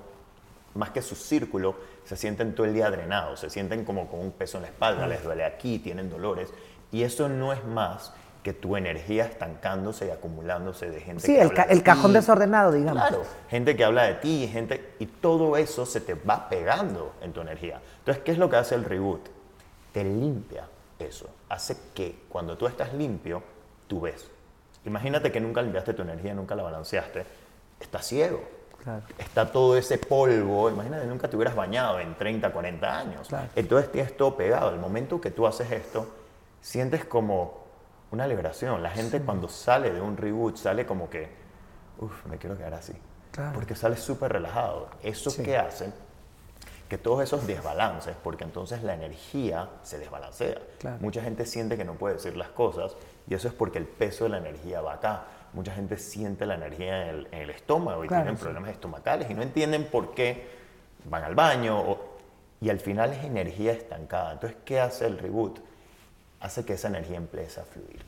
más 0.74 0.90
que 0.90 1.02
su 1.02 1.14
círculo, 1.14 1.74
se 2.04 2.16
sienten 2.16 2.54
todo 2.54 2.66
el 2.66 2.74
día 2.74 2.90
drenados, 2.90 3.40
se 3.40 3.50
sienten 3.50 3.84
como 3.84 4.08
con 4.08 4.20
un 4.20 4.32
peso 4.32 4.58
en 4.58 4.62
la 4.62 4.68
espalda, 4.68 5.06
les 5.06 5.22
duele 5.22 5.44
aquí, 5.44 5.78
tienen 5.78 6.08
dolores. 6.10 6.48
Y 6.90 7.02
eso 7.02 7.28
no 7.28 7.52
es 7.52 7.64
más 7.64 8.12
que 8.42 8.52
tu 8.52 8.76
energía 8.76 9.24
estancándose 9.24 10.08
y 10.08 10.10
acumulándose 10.10 10.90
de 10.90 11.00
gente 11.00 11.22
sí, 11.26 11.34
que 11.34 11.40
el, 11.40 11.46
habla 11.48 11.62
ca- 11.62 11.66
de 11.68 11.74
el 11.74 11.82
cajón 11.84 12.12
desordenado, 12.12 12.72
digamos. 12.72 13.02
Claro, 13.06 13.22
gente 13.48 13.76
que 13.76 13.84
habla 13.84 14.02
de 14.04 14.14
ti, 14.14 14.48
gente 14.52 14.94
y 14.98 15.06
todo 15.06 15.56
eso 15.56 15.86
se 15.86 16.00
te 16.00 16.14
va 16.14 16.48
pegando 16.48 17.12
en 17.22 17.32
tu 17.32 17.40
energía. 17.40 17.80
Entonces, 18.00 18.22
¿qué 18.24 18.32
es 18.32 18.38
lo 18.38 18.50
que 18.50 18.56
hace 18.56 18.74
el 18.74 18.84
reboot? 18.84 19.28
Te 19.92 20.02
limpia 20.02 20.64
eso, 20.98 21.28
hace 21.48 21.76
que 21.94 22.24
cuando 22.28 22.56
tú 22.56 22.66
estás 22.66 22.92
limpio, 22.94 23.42
tú 23.86 24.00
ves. 24.00 24.26
Imagínate 24.84 25.30
que 25.30 25.40
nunca 25.40 25.62
limpiaste 25.62 25.94
tu 25.94 26.02
energía, 26.02 26.34
nunca 26.34 26.54
la 26.56 26.64
balanceaste, 26.64 27.24
estás 27.80 28.06
ciego. 28.06 28.42
Claro. 28.82 29.02
Está 29.16 29.50
todo 29.52 29.76
ese 29.76 29.96
polvo, 29.98 30.68
imagínate 30.68 31.06
nunca 31.06 31.28
te 31.28 31.36
hubieras 31.36 31.54
bañado 31.54 32.00
en 32.00 32.16
30, 32.16 32.52
40 32.52 32.98
años. 32.98 33.28
Claro. 33.28 33.48
Entonces 33.54 33.92
tienes 33.92 34.16
todo 34.16 34.36
pegado. 34.36 34.70
El 34.70 34.80
momento 34.80 35.20
que 35.20 35.30
tú 35.30 35.46
haces 35.46 35.70
esto, 35.70 36.06
sientes 36.60 37.04
como 37.04 37.62
una 38.10 38.26
liberación. 38.26 38.82
La 38.82 38.90
gente 38.90 39.20
cuando 39.22 39.48
sale 39.48 39.92
de 39.92 40.00
un 40.00 40.16
reboot 40.16 40.56
sale 40.56 40.84
como 40.84 41.08
que, 41.08 41.28
uff, 41.98 42.26
me 42.26 42.38
quiero 42.38 42.56
quedar 42.56 42.74
así. 42.74 42.92
Claro. 43.30 43.52
Porque 43.54 43.74
sale 43.74 43.96
súper 43.96 44.32
relajado. 44.32 44.88
¿Eso 45.02 45.30
Sí. 45.30 45.42
qué 45.42 45.56
hace? 45.56 45.92
Que 46.88 46.98
todos 46.98 47.22
esos 47.22 47.46
desbalances, 47.46 48.14
porque 48.22 48.44
entonces 48.44 48.82
la 48.82 48.92
energía 48.94 49.68
se 49.82 49.98
desbalancea. 49.98 50.58
Mucha 51.00 51.22
gente 51.22 51.46
siente 51.46 51.76
que 51.78 51.84
no 51.84 51.94
puede 51.94 52.16
decir 52.16 52.36
las 52.36 52.48
cosas 52.50 52.94
y 53.26 53.34
eso 53.34 53.48
es 53.48 53.54
porque 53.54 53.78
el 53.78 53.86
peso 53.86 54.24
de 54.24 54.30
la 54.30 54.38
energía 54.38 54.82
va 54.82 54.94
acá. 54.94 55.24
Mucha 55.52 55.72
gente 55.72 55.98
siente 55.98 56.46
la 56.46 56.54
energía 56.54 57.02
en 57.02 57.08
el, 57.08 57.28
en 57.32 57.38
el 57.42 57.50
estómago 57.50 58.04
y 58.04 58.08
Claro, 58.08 58.22
tienen 58.24 58.38
sí. 58.38 58.42
problemas 58.44 58.70
estomacales 58.70 59.30
y 59.30 59.34
no 59.34 59.42
entienden 59.42 59.84
por 59.84 60.14
qué 60.14 60.46
van 61.04 61.24
al 61.24 61.34
baño 61.34 61.78
o- 61.80 62.12
y 62.60 62.70
al 62.70 62.78
final 62.80 63.12
es 63.12 63.24
energía 63.24 63.72
estancada. 63.72 64.32
Entonces, 64.32 64.58
¿qué 64.64 64.80
hace 64.80 65.06
el 65.06 65.18
reboot? 65.18 65.58
Hace 66.40 66.64
que 66.64 66.74
esa 66.74 66.88
energía 66.88 67.16
empiece 67.16 67.60
a 67.60 67.64
fluir. 67.64 68.02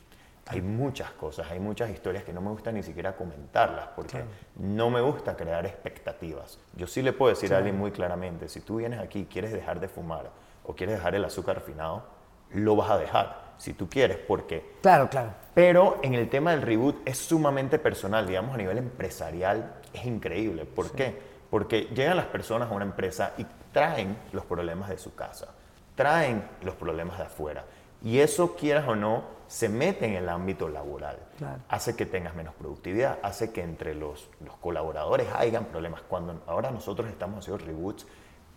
Hay 0.47 0.61
muchas 0.61 1.11
cosas, 1.13 1.51
hay 1.51 1.59
muchas 1.59 1.89
historias 1.91 2.23
que 2.25 2.33
no 2.33 2.41
me 2.43 2.51
gusta 2.51 2.71
ni 2.71 2.83
siquiera 2.83 3.17
comentarlas 3.17 3.89
porque 3.97 4.23
no 4.57 4.91
me 4.91 5.01
gusta 5.01 5.37
crear 5.37 5.65
expectativas. 5.65 6.59
Yo 6.77 6.87
sí 6.87 7.01
le 7.01 7.13
puedo 7.15 7.31
decir 7.31 7.55
a 7.55 7.59
alguien 7.59 7.79
muy 7.79 7.93
claramente, 7.93 8.49
si 8.49 8.61
tú 8.61 8.77
vienes 8.77 9.01
aquí 9.01 9.21
y 9.21 9.25
quieres 9.25 9.53
dejar 9.53 9.81
de 9.81 9.89
fumar 9.89 10.31
o 10.65 10.75
quieres 10.75 10.97
dejar 10.97 11.15
el 11.15 11.25
azúcar 11.25 11.57
refinado, 11.57 12.05
lo 12.53 12.77
vas 12.77 12.91
a 12.91 12.99
dejar, 12.99 13.44
si 13.58 13.73
tú 13.75 13.88
quieres, 13.88 14.18
porque 14.18 14.75
Claro, 14.82 15.08
claro. 15.08 15.30
pero 15.54 15.99
en 16.02 16.14
el 16.14 16.28
tema 16.28 16.50
del 16.52 16.62
reboot 16.62 17.06
es 17.06 17.18
sumamente 17.18 17.78
personal, 17.78 18.26
digamos 18.26 18.54
a 18.54 18.58
nivel 18.58 18.78
empresarial 18.78 19.75
es 19.92 20.04
increíble. 20.06 20.64
¿Por 20.64 20.90
qué? 20.92 21.16
Porque 21.50 21.82
llegan 21.94 22.16
las 22.16 22.26
personas 22.26 22.70
a 22.70 22.75
una 22.75 22.84
empresa 22.84 23.32
y 23.38 23.46
traen 23.73 24.16
los 24.32 24.44
problemas 24.44 24.88
de 24.88 24.99
su 24.99 25.14
casa, 25.14 25.54
traen 25.94 26.44
los 26.62 26.75
problemas 26.75 27.18
de 27.18 27.25
afuera. 27.25 27.64
Y 28.02 28.18
eso, 28.18 28.54
quieras 28.56 28.87
o 28.88 28.96
no, 28.96 29.25
se 29.46 29.68
mete 29.68 30.04
en 30.06 30.14
el 30.14 30.28
ámbito 30.28 30.68
laboral. 30.68 31.16
Claro. 31.38 31.62
Hace 31.68 31.96
que 31.96 32.06
tengas 32.06 32.34
menos 32.34 32.54
productividad, 32.54 33.18
hace 33.23 33.52
que 33.52 33.62
entre 33.62 33.94
los, 33.94 34.28
los 34.44 34.56
colaboradores 34.56 35.28
hayan 35.34 35.66
problemas. 35.66 36.02
Cuando 36.02 36.42
ahora 36.46 36.70
nosotros 36.70 37.08
estamos 37.08 37.38
haciendo 37.38 37.64
reboots 37.64 38.06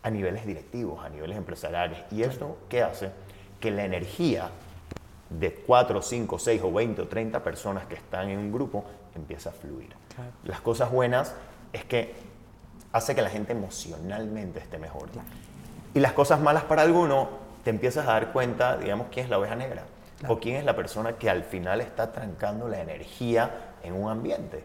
a 0.03 0.09
niveles 0.09 0.45
directivos, 0.45 1.03
a 1.05 1.09
niveles 1.09 1.37
empresariales. 1.37 1.99
¿Y 2.11 2.23
esto 2.23 2.57
qué 2.67 2.83
hace? 2.83 3.11
Que 3.59 3.71
la 3.71 3.85
energía 3.85 4.49
de 5.29 5.53
4, 5.53 6.01
5, 6.01 6.39
6 6.39 6.61
o 6.63 6.71
20 6.71 7.01
o 7.01 7.07
30 7.07 7.43
personas 7.43 7.85
que 7.85 7.95
están 7.95 8.29
en 8.29 8.39
un 8.39 8.51
grupo 8.51 8.85
empieza 9.15 9.49
a 9.49 9.53
fluir. 9.53 9.93
Claro. 10.15 10.31
Las 10.43 10.61
cosas 10.61 10.91
buenas 10.91 11.33
es 11.73 11.83
que 11.85 12.15
hace 12.91 13.15
que 13.15 13.21
la 13.21 13.29
gente 13.29 13.51
emocionalmente 13.51 14.59
esté 14.59 14.77
mejor. 14.77 15.09
Y 15.93 15.99
las 15.99 16.13
cosas 16.13 16.39
malas 16.39 16.63
para 16.63 16.83
alguno, 16.83 17.29
te 17.63 17.69
empiezas 17.69 18.07
a 18.07 18.13
dar 18.13 18.31
cuenta, 18.31 18.77
digamos, 18.77 19.07
quién 19.11 19.25
es 19.25 19.29
la 19.29 19.39
oveja 19.39 19.55
negra 19.55 19.83
o 20.27 20.39
quién 20.39 20.55
es 20.55 20.65
la 20.65 20.75
persona 20.75 21.13
que 21.13 21.29
al 21.29 21.43
final 21.43 21.81
está 21.81 22.11
trancando 22.11 22.67
la 22.67 22.81
energía 22.81 23.73
en 23.83 23.93
un 23.93 24.09
ambiente. 24.09 24.63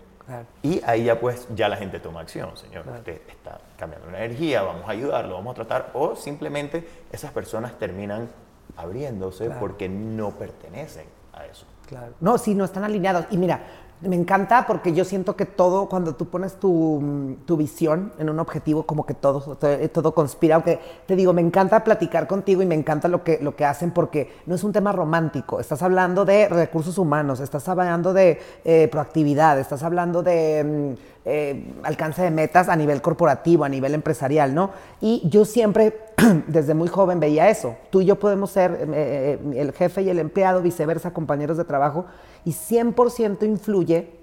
Y 0.62 0.80
ahí 0.86 1.04
ya 1.04 1.18
pues 1.18 1.46
ya 1.54 1.68
la 1.68 1.76
gente 1.76 1.98
toma 1.98 2.20
acción, 2.20 2.56
señor. 2.56 2.86
Usted 2.88 3.20
está 3.28 3.58
cambiando 3.76 4.10
la 4.10 4.24
energía, 4.24 4.62
vamos 4.62 4.88
a 4.88 4.92
ayudarlo, 4.92 5.34
vamos 5.34 5.52
a 5.52 5.54
tratar. 5.54 5.90
O 5.94 6.14
simplemente 6.14 6.88
esas 7.10 7.32
personas 7.32 7.78
terminan 7.78 8.28
abriéndose 8.76 9.46
Claro. 9.46 9.60
porque 9.60 9.88
no 9.88 10.30
pertenecen 10.30 11.06
a 11.32 11.46
eso. 11.46 11.66
Claro. 11.86 12.12
No, 12.20 12.38
sí, 12.38 12.54
no 12.54 12.64
están 12.64 12.84
alineados. 12.84 13.26
Y 13.30 13.36
mira, 13.36 13.60
me 14.00 14.16
encanta 14.16 14.66
porque 14.66 14.92
yo 14.92 15.04
siento 15.04 15.36
que 15.36 15.46
todo, 15.46 15.88
cuando 15.88 16.14
tú 16.16 16.26
pones 16.26 16.54
tu, 16.58 16.98
mm, 17.00 17.44
tu 17.46 17.56
visión 17.56 18.12
en 18.18 18.30
un 18.30 18.40
objetivo, 18.40 18.84
como 18.84 19.06
que 19.06 19.14
todo, 19.14 19.56
todo, 19.56 19.88
todo 19.90 20.14
conspira. 20.14 20.56
Aunque 20.56 20.80
te 21.06 21.14
digo, 21.14 21.32
me 21.32 21.40
encanta 21.42 21.84
platicar 21.84 22.26
contigo 22.26 22.62
y 22.62 22.66
me 22.66 22.74
encanta 22.74 23.08
lo 23.08 23.22
que, 23.22 23.38
lo 23.40 23.54
que 23.54 23.64
hacen 23.64 23.90
porque 23.92 24.32
no 24.46 24.54
es 24.56 24.64
un 24.64 24.72
tema 24.72 24.90
romántico. 24.90 25.60
Estás 25.60 25.82
hablando 25.82 26.24
de 26.24 26.48
recursos 26.48 26.98
humanos, 26.98 27.40
estás 27.40 27.68
hablando 27.68 28.12
de 28.12 28.40
eh, 28.64 28.88
proactividad, 28.90 29.58
estás 29.60 29.82
hablando 29.84 30.22
de 30.22 30.96
mm, 30.98 31.11
eh, 31.24 31.72
alcance 31.84 32.20
de 32.20 32.30
metas 32.30 32.68
a 32.68 32.74
nivel 32.74 33.00
corporativo, 33.00 33.64
a 33.64 33.68
nivel 33.68 33.94
empresarial, 33.94 34.54
¿no? 34.54 34.70
Y 35.00 35.22
yo 35.28 35.44
siempre, 35.44 35.96
desde 36.48 36.74
muy 36.74 36.88
joven, 36.88 37.20
veía 37.20 37.48
eso. 37.48 37.76
Tú 37.90 38.00
y 38.00 38.06
yo 38.06 38.18
podemos 38.18 38.50
ser 38.50 38.72
eh, 38.72 39.38
eh, 39.44 39.60
el 39.60 39.72
jefe 39.72 40.02
y 40.02 40.08
el 40.08 40.18
empleado, 40.18 40.62
viceversa, 40.62 41.12
compañeros 41.12 41.56
de 41.56 41.64
trabajo, 41.64 42.06
y 42.44 42.50
100% 42.50 43.44
influye 43.44 44.21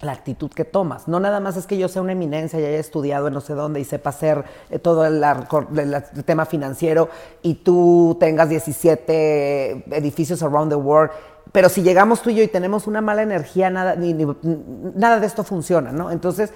la 0.00 0.12
actitud 0.12 0.50
que 0.50 0.64
tomas. 0.64 1.08
No 1.08 1.18
nada 1.18 1.40
más 1.40 1.56
es 1.56 1.66
que 1.66 1.76
yo 1.76 1.88
sea 1.88 2.02
una 2.02 2.12
eminencia 2.12 2.60
y 2.60 2.64
haya 2.64 2.78
estudiado 2.78 3.28
en 3.28 3.34
no 3.34 3.40
sé 3.40 3.54
dónde 3.54 3.80
y 3.80 3.84
sepa 3.84 4.10
hacer 4.10 4.44
eh, 4.70 4.78
todo 4.78 5.04
el, 5.04 5.24
tema 6.24 6.46
financiero 6.46 7.08
y 7.42 7.54
tú 7.54 8.16
tengas 8.20 8.48
17 8.48 9.96
edificios 9.96 10.42
around 10.42 10.70
the 10.70 10.76
world. 10.76 11.10
Pero 11.50 11.68
si 11.68 11.82
llegamos 11.82 12.22
tú 12.22 12.30
y 12.30 12.36
yo 12.36 12.42
y 12.44 12.48
tenemos 12.48 12.86
una 12.86 13.00
mala 13.00 13.22
energía, 13.22 13.70
nada, 13.70 13.96
ni- 13.96 14.14
nada 14.94 15.18
de 15.18 15.26
esto 15.26 15.42
funciona, 15.42 15.90
¿no? 15.92 16.10
Entonces, 16.10 16.52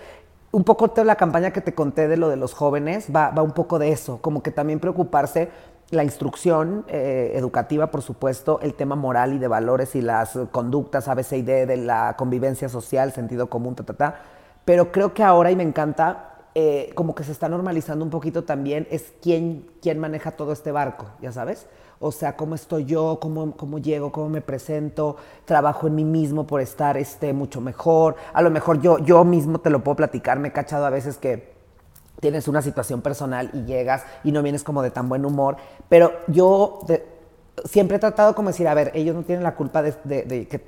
un 0.53 0.65
poco 0.65 0.89
toda 0.89 1.05
la 1.05 1.17
campaña 1.17 1.51
que 1.51 1.63
te 1.63 1.75
conté 1.75 2.09
de 2.09 2.19
lo 2.19 2.29
de 2.29 2.37
los 2.37 2.53
jóvenes 2.53 3.07
va, 3.15 3.31
va 3.31 3.43
un 3.43 3.53
poco 3.53 3.79
de 3.79 3.91
eso, 3.91 4.19
como 4.21 4.43
que 4.43 4.51
también 4.51 4.81
preocuparse 4.81 5.49
la 5.93 6.05
instrucción 6.05 6.87
eh, 6.89 7.33
educativa, 7.35 7.91
por 7.91 8.01
supuesto, 8.01 8.59
el 8.63 8.73
tema 8.73 8.97
moral 8.97 9.35
y 9.35 9.39
de 9.39 9.47
valores 9.47 9.95
y 9.95 10.01
las 10.01 10.39
conductas 10.51 11.07
A, 11.07 11.15
B, 11.15 11.23
C 11.23 11.37
y 11.37 11.43
D 11.43 11.67
de 11.67 11.77
la 11.77 12.17
convivencia 12.17 12.71
social, 12.71 13.13
sentido 13.13 13.51
común, 13.51 13.75
ta, 13.75 13.85
ta, 13.85 13.93
ta. 13.93 14.21
Pero 14.65 14.91
creo 14.91 15.13
que 15.13 15.23
ahora, 15.23 15.51
y 15.51 15.57
me 15.57 15.63
encanta, 15.63 16.47
eh, 16.55 16.93
como 16.95 17.15
que 17.15 17.25
se 17.25 17.33
está 17.33 17.51
normalizando 17.51 18.07
un 18.07 18.11
poquito 18.11 18.45
también, 18.45 18.89
es 18.91 19.13
quién, 19.21 19.67
quién 19.83 19.99
maneja 19.99 20.31
todo 20.31 20.53
este 20.53 20.73
barco, 20.73 21.09
ya 21.21 21.31
sabes. 21.31 21.67
O 22.01 22.11
sea, 22.11 22.37
cómo 22.37 22.55
estoy 22.55 22.87
yo, 22.87 23.19
cómo, 23.21 23.55
cómo 23.55 23.79
llego, 23.79 24.13
cómo 24.13 24.31
me 24.31 24.41
presento, 24.41 25.17
trabajo 25.45 25.89
en 25.89 25.95
mí 25.95 26.07
mismo 26.07 26.47
por 26.47 26.63
estar 26.63 26.97
este, 26.97 27.35
mucho 27.35 27.61
mejor. 27.61 28.17
A 28.33 28.41
lo 28.41 28.51
mejor 28.51 28.81
yo, 28.81 28.99
yo 28.99 29.25
mismo 29.25 29.61
te 29.61 29.69
lo 29.69 29.85
puedo 29.85 29.97
platicar, 29.97 30.39
me 30.39 30.49
he 30.49 30.53
cachado 30.53 30.87
a 30.87 30.91
veces 30.91 31.19
que 31.19 31.51
tienes 32.23 32.47
una 32.47 32.62
situación 32.62 33.02
personal 33.02 33.50
y 33.52 33.64
llegas 33.64 34.05
y 34.23 34.31
no 34.31 34.45
vienes 34.45 34.62
como 34.62 34.81
de 34.81 34.93
tan 34.93 35.09
buen 35.09 35.26
humor, 35.26 35.57
pero 35.88 36.12
yo 36.29 36.79
siempre 37.64 37.97
he 37.97 38.00
tratado 38.00 38.37
como 38.37 38.50
decir, 38.50 38.69
a 38.69 38.75
ver, 38.75 38.93
ellos 38.95 39.17
no 39.17 39.25
tienen 39.25 39.43
la 39.43 39.57
culpa 39.57 39.83
de, 39.83 40.47
que 40.49 40.64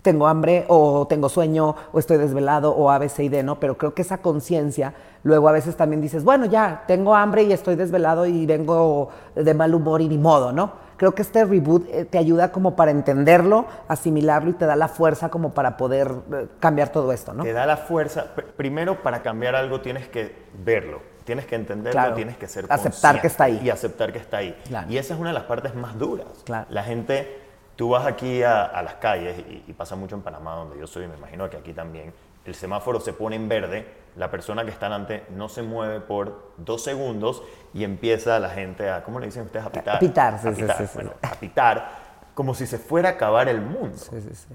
tengo 0.00 0.26
hambre 0.26 0.64
o 0.68 1.06
tengo 1.06 1.28
sueño 1.28 1.76
o 1.92 1.98
estoy 1.98 2.16
desvelado 2.16 2.74
o 2.74 2.90
A, 2.90 2.96
B, 2.96 3.10
C 3.10 3.22
y 3.22 3.28
D, 3.28 3.42
¿no? 3.42 3.60
Pero 3.60 3.76
creo 3.76 3.92
que 3.92 4.00
esa 4.00 4.18
conciencia, 4.18 4.94
luego 5.24 5.46
a 5.46 5.52
veces 5.52 5.76
también 5.76 6.00
dices, 6.00 6.24
bueno, 6.24 6.46
ya, 6.46 6.84
tengo 6.86 7.14
hambre 7.14 7.42
y 7.42 7.52
estoy 7.52 7.76
desvelado 7.76 8.24
y 8.24 8.46
vengo 8.46 9.10
de 9.34 9.52
mal 9.52 9.74
humor 9.74 10.00
y 10.00 10.08
ni 10.08 10.16
modo, 10.16 10.52
¿no? 10.52 10.72
Creo 10.96 11.14
que 11.14 11.22
este 11.22 11.44
reboot 11.44 11.88
eh, 11.88 12.04
te 12.04 12.18
ayuda 12.18 12.52
como 12.52 12.76
para 12.76 12.90
entenderlo, 12.90 13.66
asimilarlo 13.88 14.50
y 14.50 14.52
te 14.54 14.66
da 14.66 14.76
la 14.76 14.88
fuerza 14.88 15.28
como 15.28 15.52
para 15.52 15.76
poder 15.76 16.12
eh, 16.32 16.46
cambiar 16.60 16.90
todo 16.90 17.12
esto, 17.12 17.32
¿no? 17.32 17.42
Te 17.42 17.52
da 17.52 17.66
la 17.66 17.76
fuerza. 17.76 18.26
Pr- 18.36 18.44
Primero, 18.56 19.02
para 19.02 19.22
cambiar 19.22 19.54
algo 19.56 19.80
tienes 19.80 20.08
que 20.08 20.34
verlo, 20.64 21.00
tienes 21.24 21.46
que 21.46 21.56
entenderlo, 21.56 21.92
Claro. 22.00 22.14
tienes 22.14 22.36
que 22.36 22.46
ser 22.46 22.66
Aceptar 22.68 23.20
que 23.20 23.26
está 23.26 23.44
ahí. 23.44 23.60
Y 23.62 23.70
aceptar 23.70 24.12
que 24.12 24.18
está 24.18 24.36
ahí. 24.38 24.56
Claro. 24.68 24.90
Y 24.90 24.98
esa 24.98 25.14
es 25.14 25.20
una 25.20 25.30
de 25.30 25.34
las 25.34 25.44
partes 25.44 25.74
más 25.74 25.98
duras. 25.98 26.26
Claro. 26.44 26.66
La 26.70 26.82
gente, 26.84 27.40
tú 27.76 27.88
vas 27.90 28.06
aquí 28.06 28.42
a, 28.42 28.62
a 28.64 28.82
las 28.82 28.94
calles, 28.94 29.38
y, 29.48 29.64
y 29.66 29.72
pasa 29.72 29.96
mucho 29.96 30.14
en 30.14 30.22
Panamá, 30.22 30.54
donde 30.54 30.78
yo 30.78 30.86
soy, 30.86 31.08
me 31.08 31.16
imagino 31.16 31.50
que 31.50 31.56
aquí 31.56 31.72
también, 31.72 32.12
el 32.44 32.54
semáforo 32.54 33.00
se 33.00 33.12
pone 33.12 33.36
en 33.36 33.48
verde, 33.48 33.86
la 34.16 34.30
persona 34.30 34.64
que 34.64 34.70
está 34.70 34.86
delante 34.86 35.24
no 35.30 35.48
se 35.48 35.62
mueve 35.62 36.00
por 36.00 36.52
dos 36.56 36.84
segundos 36.84 37.42
y 37.72 37.84
empieza 37.84 38.38
la 38.38 38.50
gente 38.50 38.88
a, 38.90 39.02
¿cómo 39.02 39.18
le 39.18 39.26
dicen 39.26 39.44
ustedes? 39.44 39.66
A 39.66 39.72
pitar. 39.72 39.96
A 39.96 39.98
pitar, 39.98 40.38
sí, 40.40 40.48
a 40.48 40.52
pitar, 40.52 40.76
sí, 40.76 40.86
sí. 40.86 40.92
bueno, 40.94 41.12
a 41.22 41.34
pitar, 41.34 41.88
como 42.34 42.54
si 42.54 42.66
se 42.66 42.78
fuera 42.78 43.10
a 43.10 43.12
acabar 43.12 43.48
el 43.48 43.60
mundo. 43.60 43.96
Sí, 43.96 44.20
sí, 44.20 44.34
sí. 44.34 44.54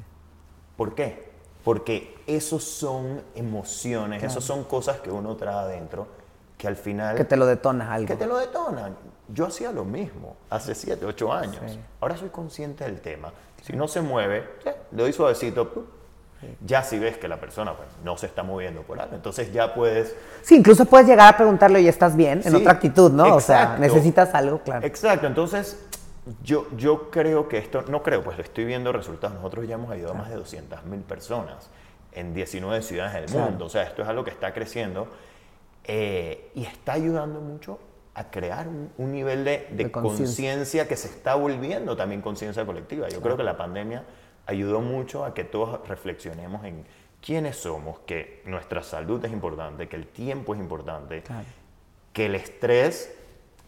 ¿Por 0.78 0.96
qué? 0.96 1.30
Porque 1.64 2.18
esos 2.26 2.64
son 2.64 3.22
emociones, 3.36 4.24
esos 4.24 4.44
son 4.44 4.64
cosas 4.64 5.02
que 5.02 5.12
uno 5.12 5.36
trae 5.36 5.56
adentro 5.56 6.08
que 6.60 6.68
al 6.68 6.76
final 6.76 7.16
Que 7.16 7.24
te 7.26 7.38
lo 7.38 7.46
detona 7.46 7.94
algo. 7.94 8.08
que 8.08 8.16
te 8.16 8.28
lo 8.28 8.38
detonan. 8.38 8.96
Yo 9.30 9.46
hacía 9.46 9.72
lo 9.72 9.86
mismo 9.86 10.36
hace 10.50 10.76
7, 10.76 11.06
8 11.06 11.34
años. 11.34 11.62
Sí. 11.68 11.80
Ahora 12.02 12.18
soy 12.18 12.30
consciente 12.30 12.84
del 12.84 13.00
tema. 13.00 13.32
Si 13.62 13.74
no 13.74 13.88
se 13.88 14.02
mueve, 14.02 14.48
le 14.92 15.04
doy 15.04 15.14
suavecito. 15.14 15.99
Ya 16.66 16.84
si 16.84 16.98
ves 17.00 17.18
que 17.18 17.28
la 17.28 17.38
persona 17.38 17.74
pues, 17.76 17.90
no 18.04 18.18
se 18.18 18.26
está 18.26 18.44
moviendo 18.44 18.82
por 18.84 19.00
algo, 19.00 19.16
entonces 19.16 19.52
ya 19.52 19.74
puedes... 19.74 20.16
Sí, 20.42 20.56
incluso 20.56 20.86
puedes 20.86 21.06
llegar 21.08 21.34
a 21.34 21.38
preguntarle, 21.38 21.80
oye, 21.80 21.90
¿estás 21.90 22.16
bien? 22.16 22.42
En 22.46 22.52
Sí, 22.52 22.56
otra 22.56 22.72
actitud, 22.74 23.12
¿no? 23.12 23.36
O 23.36 23.42
sea, 23.42 23.62
exacto. 23.64 23.82
necesitas 23.82 24.34
algo, 24.34 24.60
claro. 24.60 24.86
Exacto, 24.86 25.28
entonces 25.28 25.78
yo, 26.44 26.68
yo 26.78 27.10
creo 27.12 27.48
que 27.50 27.58
esto, 27.58 27.82
no 27.90 28.04
creo, 28.04 28.24
pues 28.24 28.40
estoy 28.40 28.64
viendo 28.66 28.92
resultados. 28.94 29.36
Nosotros 29.36 29.68
ya 29.68 29.76
hemos 29.76 29.92
ayudado 29.92 30.14
a 30.14 30.18
más 30.18 30.30
de 30.30 30.36
200 30.36 30.86
mil 30.86 31.02
personas 31.02 31.70
en 32.14 32.34
19 32.34 32.82
ciudades 32.84 33.14
del 33.14 33.26
Claro. 33.26 33.50
mundo. 33.50 33.66
O 33.66 33.70
sea, 33.70 33.84
esto 33.84 34.02
es 34.04 34.08
algo 34.08 34.24
que 34.24 34.32
está 34.32 34.54
creciendo 34.54 35.08
eh, 35.84 36.52
y 36.56 36.66
está 36.66 36.94
ayudando 36.94 37.40
mucho 37.42 37.80
a 38.14 38.26
crear 38.32 38.68
un, 38.68 38.90
un 38.98 39.12
nivel 39.12 39.44
de, 39.44 39.68
de 39.72 39.84
De 39.86 39.92
conciencia. 39.92 40.26
conciencia 40.26 40.88
que 40.88 40.96
se 40.96 41.08
está 41.08 41.36
volviendo 41.36 41.96
también 41.96 42.22
conciencia 42.22 42.66
colectiva. 42.66 43.08
Yo 43.10 43.22
creo 43.22 43.38
que 43.38 43.44
la 43.44 43.58
pandemia 43.58 44.04
ayudó 44.50 44.82
mucho 44.82 45.24
a 45.26 45.34
que 45.34 45.44
todos 45.44 45.88
reflexionemos 45.88 46.66
en 46.66 46.86
quiénes 47.22 47.58
somos, 47.58 48.00
que 48.00 48.42
nuestra 48.46 48.82
salud 48.84 49.24
es 49.24 49.32
importante, 49.32 49.88
que 49.88 49.96
el 49.96 50.08
tiempo 50.08 50.54
es 50.56 50.60
importante, 50.60 51.22
Claro. 51.24 51.46
que 52.14 52.26
el 52.26 52.36
estrés, 52.36 53.16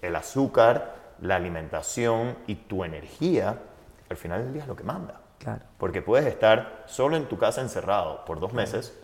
el 0.02 0.16
azúcar, 0.16 0.96
la 1.22 1.36
alimentación 1.36 2.36
y 2.48 2.56
tu 2.56 2.84
energía, 2.84 3.60
al 4.10 4.18
final 4.18 4.44
del 4.44 4.54
día 4.54 4.62
es 4.64 4.68
lo 4.68 4.76
que 4.76 4.84
manda. 4.84 5.22
Claro. 5.38 5.62
Porque 5.78 6.02
puedes 6.02 6.26
estar 6.28 6.84
solo 6.88 7.16
en 7.18 7.28
tu 7.28 7.38
casa 7.38 7.62
encerrado 7.62 8.26
por 8.26 8.40
dos 8.40 8.54
meses 8.54 8.98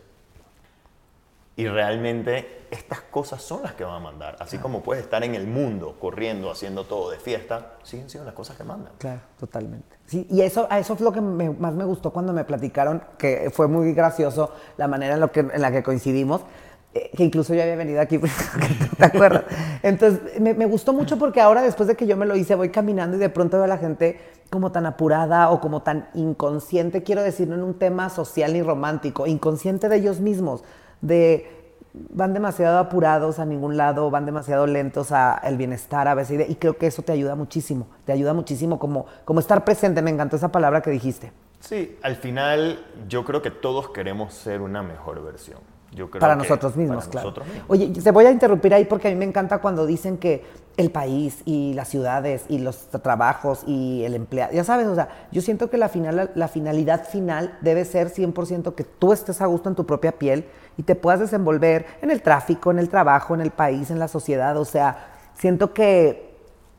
y 1.55 1.67
realmente 1.67 2.67
estas 2.69 3.01
cosas 3.01 3.41
son 3.41 3.63
las 3.63 3.73
que 3.73 3.83
van 3.83 3.95
a 3.95 3.99
mandar. 3.99 4.35
Así 4.39 4.57
como 4.59 4.81
puedes 4.83 5.03
estar 5.03 5.23
en 5.23 5.33
el 5.35 5.47
mundo 5.47 5.97
corriendo, 5.99 6.51
haciendo 6.51 6.83
todo 6.85 7.09
de 7.09 7.17
fiesta, 7.19 7.73
siguen 7.83 8.09
siendo 8.09 8.25
las 8.25 8.35
cosas 8.35 8.55
que 8.57 8.63
mandan. 8.63 8.93
Claro, 8.99 9.21
totalmente. 9.39 9.96
Sí, 10.07 10.25
y 10.29 10.41
eso, 10.41 10.69
eso 10.71 10.95
fue 10.95 11.03
lo 11.03 11.11
que 11.11 11.19
más 11.19 11.73
me 11.73 11.83
gustó 11.83 12.11
cuando 12.11 12.31
me 12.31 12.45
platicaron, 12.45 13.03
que 13.17 13.51
fue 13.53 13.67
muy 13.67 13.93
gracioso 13.93 14.51
la 14.77 14.87
manera 14.87 15.15
en, 15.15 15.19
lo 15.19 15.33
que, 15.33 15.41
en 15.41 15.61
la 15.61 15.69
que 15.69 15.83
coincidimos, 15.83 16.41
eh, 16.93 17.11
que 17.15 17.25
incluso 17.25 17.53
yo 17.53 17.61
había 17.61 17.75
venido 17.75 17.99
aquí, 17.99 18.17
¿te 18.97 19.05
acuerdas? 19.05 19.43
Entonces, 19.83 20.39
me, 20.39 20.53
me 20.53 20.65
gustó 20.65 20.93
mucho 20.93 21.19
porque 21.19 21.41
ahora, 21.41 21.61
después 21.61 21.87
de 21.87 21.95
que 21.95 22.07
yo 22.07 22.15
me 22.15 22.25
lo 22.25 22.37
hice, 22.37 22.55
voy 22.55 22.69
caminando 22.69 23.17
y 23.17 23.19
de 23.19 23.27
pronto 23.27 23.57
veo 23.57 23.65
a 23.65 23.67
la 23.67 23.77
gente 23.77 24.17
como 24.49 24.71
tan 24.71 24.85
apurada 24.85 25.49
o 25.49 25.59
como 25.59 25.81
tan 25.81 26.07
inconsciente, 26.13 27.03
quiero 27.03 27.21
decir, 27.21 27.49
no 27.49 27.55
en 27.55 27.63
un 27.63 27.73
tema 27.73 28.09
social 28.09 28.53
ni 28.53 28.61
romántico, 28.61 29.27
inconsciente 29.27 29.89
de 29.89 29.97
ellos 29.97 30.21
mismos, 30.21 30.63
de 31.01 31.56
van 32.09 32.33
demasiado 32.33 32.77
apurados 32.79 33.39
a 33.39 33.45
ningún 33.45 33.77
lado, 33.77 34.09
van 34.09 34.25
demasiado 34.25 34.67
lentos 34.67 35.11
a 35.11 35.39
el 35.43 35.57
bienestar 35.57 36.07
a 36.07 36.15
veces 36.15 36.49
y 36.49 36.55
creo 36.55 36.77
que 36.77 36.87
eso 36.87 37.01
te 37.01 37.11
ayuda 37.11 37.35
muchísimo, 37.35 37.87
te 38.05 38.11
ayuda 38.11 38.33
muchísimo 38.33 38.79
como, 38.79 39.05
como 39.25 39.39
estar 39.39 39.63
presente, 39.63 40.01
me 40.01 40.11
encantó 40.11 40.35
esa 40.35 40.51
palabra 40.51 40.81
que 40.81 40.91
dijiste. 40.91 41.31
Sí, 41.59 41.97
al 42.03 42.15
final 42.15 42.79
yo 43.07 43.25
creo 43.25 43.41
que 43.41 43.51
todos 43.51 43.89
queremos 43.89 44.33
ser 44.33 44.61
una 44.61 44.83
mejor 44.83 45.23
versión. 45.23 45.59
Yo 45.91 46.09
creo 46.09 46.19
para 46.19 46.33
que- 46.35 46.39
nosotros 46.43 46.75
mismos, 46.75 47.05
para 47.05 47.11
claro. 47.11 47.27
nosotros 47.29 47.47
mismos. 47.47 47.65
Oye, 47.69 47.87
te 47.89 48.11
voy 48.11 48.25
a 48.25 48.31
interrumpir 48.31 48.73
ahí 48.73 48.85
porque 48.85 49.07
a 49.07 49.11
mí 49.11 49.17
me 49.17 49.25
encanta 49.25 49.59
cuando 49.59 49.85
dicen 49.85 50.17
que 50.17 50.43
el 50.77 50.91
país 50.91 51.41
y 51.45 51.73
las 51.73 51.87
ciudades 51.87 52.45
y 52.49 52.59
los 52.59 52.87
trabajos 52.89 53.63
y 53.65 54.03
el 54.03 54.13
empleado, 54.13 54.53
ya 54.53 54.63
sabes, 54.63 54.85
o 54.87 54.93
sea, 54.93 55.07
yo 55.31 55.41
siento 55.41 55.71
que 55.71 55.77
la, 55.77 55.89
final, 55.89 56.29
la 56.35 56.47
finalidad 56.47 57.03
final 57.07 57.57
debe 57.61 57.83
ser 57.83 58.09
100% 58.09 58.75
que 58.75 58.83
tú 58.83 59.11
estés 59.11 59.41
a 59.41 59.47
gusto 59.47 59.69
en 59.69 59.75
tu 59.75 59.85
propia 59.87 60.11
piel 60.11 60.45
y 60.77 60.83
te 60.83 60.93
puedas 60.93 61.19
desenvolver 61.19 61.87
en 62.03 62.11
el 62.11 62.21
tráfico, 62.21 62.69
en 62.69 62.77
el 62.77 62.89
trabajo, 62.89 63.33
en 63.33 63.41
el 63.41 63.49
país, 63.49 63.89
en 63.89 63.97
la 63.97 64.07
sociedad, 64.07 64.55
o 64.57 64.65
sea, 64.65 65.07
siento 65.33 65.73
que 65.73 66.35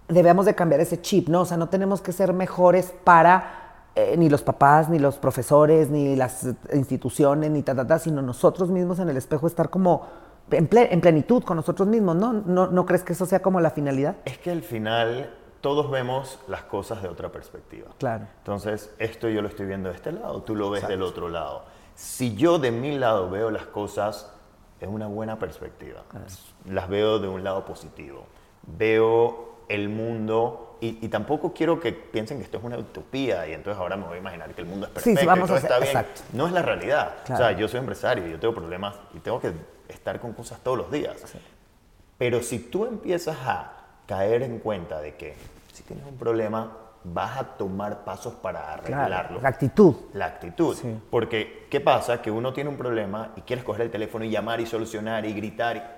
debemos 0.07 0.47
de 0.47 0.55
cambiar 0.55 0.81
ese 0.81 1.01
chip, 1.01 1.29
¿no? 1.29 1.41
O 1.41 1.45
sea, 1.45 1.57
no 1.57 1.69
tenemos 1.69 2.01
que 2.01 2.13
ser 2.13 2.33
mejores 2.33 2.95
para 3.03 3.68
eh, 3.99 4.17
ni 4.17 4.29
los 4.29 4.43
papás, 4.43 4.89
ni 4.89 4.99
los 4.99 5.17
profesores, 5.19 5.91
ni 5.91 6.15
las 6.15 6.47
instituciones, 6.73 7.51
ni 7.51 7.63
ta, 7.63 7.75
ta, 7.75 7.87
ta, 7.87 7.99
sino 7.99 8.23
nosotros 8.23 8.71
mismos 8.71 8.99
en 9.01 9.09
el 9.09 9.17
espejo 9.17 9.47
estar 9.47 9.71
como 9.71 10.07
en, 10.51 10.71
ple- 10.71 10.89
en 10.91 11.01
plenitud 11.01 11.43
con 11.43 11.57
nosotros 11.57 11.89
mismos, 11.89 12.15
¿no? 12.17 12.33
¿no? 12.33 12.69
¿No 12.69 12.87
crees 12.87 13.03
que 13.03 13.13
eso 13.13 13.27
sea 13.27 13.41
como 13.43 13.61
la 13.61 13.71
finalidad? 13.71 14.17
Es 14.25 14.39
que 14.39 14.51
al 14.51 14.63
final 14.63 15.35
todos 15.61 15.91
vemos 15.91 16.39
las 16.47 16.63
cosas 16.63 17.03
de 17.03 17.09
otra 17.09 17.31
perspectiva. 17.33 17.89
Claro. 17.99 18.27
Entonces, 18.39 18.95
esto 18.99 19.29
yo 19.29 19.43
lo 19.43 19.49
estoy 19.49 19.67
viendo 19.67 19.89
de 19.89 19.97
este 19.97 20.13
lado, 20.13 20.43
tú 20.43 20.55
lo 20.55 20.71
ves 20.71 20.87
del 20.87 21.03
otro 21.03 21.29
lado. 21.29 21.65
Si 21.95 22.37
yo 22.37 22.59
de 22.61 22.71
mi 22.71 22.97
lado 22.97 23.29
veo 23.29 23.51
las 23.51 23.67
cosas 23.67 24.33
en 24.81 24.91
una 24.91 25.09
buena 25.09 25.41
perspectiva, 25.41 26.05
las 26.65 26.89
veo 26.89 27.19
de 27.19 27.27
un 27.27 27.43
lado 27.43 27.65
positivo, 27.65 28.27
veo 28.63 29.48
el 29.69 29.89
mundo 29.89 30.77
y, 30.81 31.05
y 31.05 31.09
tampoco 31.09 31.53
quiero 31.53 31.81
que 31.81 31.93
piensen 31.93 32.39
que 32.39 32.45
esto 32.45 32.59
es 32.59 32.65
una 32.65 32.79
utopía 32.79 33.47
y 33.49 33.53
entonces 33.53 33.81
ahora 33.81 33.97
me 33.97 34.07
voy 34.07 34.17
a 34.17 34.21
imaginar 34.21 34.55
que 34.55 34.61
el 34.61 34.67
mundo 34.69 34.87
es 34.87 35.03
Sí, 35.03 35.11
sí, 35.11 35.17
perfecto 35.17 35.27
vamos 35.31 35.45
y 35.45 35.47
todo 35.49 35.55
a 35.55 35.59
hacer- 35.59 35.71
está 35.73 35.85
bien. 35.85 35.97
exacto. 35.97 36.23
No 36.33 36.47
es 36.47 36.53
la 36.53 36.63
realidad. 36.63 37.15
Claro. 37.25 37.35
O 37.45 37.49
sea, 37.49 37.57
yo 37.59 37.69
soy 37.69 37.81
empresario 37.81 38.27
y 38.27 38.31
yo 38.31 38.39
tengo 38.41 38.55
problemas 38.55 38.95
y 39.15 39.19
tengo 39.19 39.41
que 39.41 39.53
estar 39.89 40.21
con 40.21 40.33
cosas 40.33 40.61
todos 40.61 40.79
los 40.79 40.91
días. 40.93 41.17
Pero 42.17 42.43
si 42.43 42.59
tú 42.59 42.85
empiezas 42.87 43.37
a 43.45 43.73
caer 44.07 44.43
en 44.43 44.59
cuenta 44.59 45.01
de 45.01 45.15
que 45.17 45.35
si 45.73 45.83
tienes 45.83 46.05
un 46.07 46.17
problema, 46.17 46.73
vas 47.05 47.39
a 47.39 47.45
tomar 47.57 48.05
pasos 48.05 48.35
para 48.35 48.73
arreglarlo. 48.75 49.41
la 49.41 49.49
actitud. 49.49 49.95
La 50.15 50.27
actitud. 50.27 50.77
Sí. 50.77 50.99
Porque, 51.11 51.67
¿qué 51.71 51.81
pasa? 51.81 52.21
Que 52.21 52.31
uno 52.31 52.53
tiene 52.53 52.71
un 52.71 52.77
problema 52.77 53.33
y 53.37 53.43
quieres 53.43 53.65
coger 53.65 53.83
el 53.83 53.91
teléfono 53.91 54.25
y 54.25 54.31
llamar 54.31 54.61
y 54.61 54.67
solucionar 54.67 55.25
y 55.25 55.33
gritar. 55.33 55.98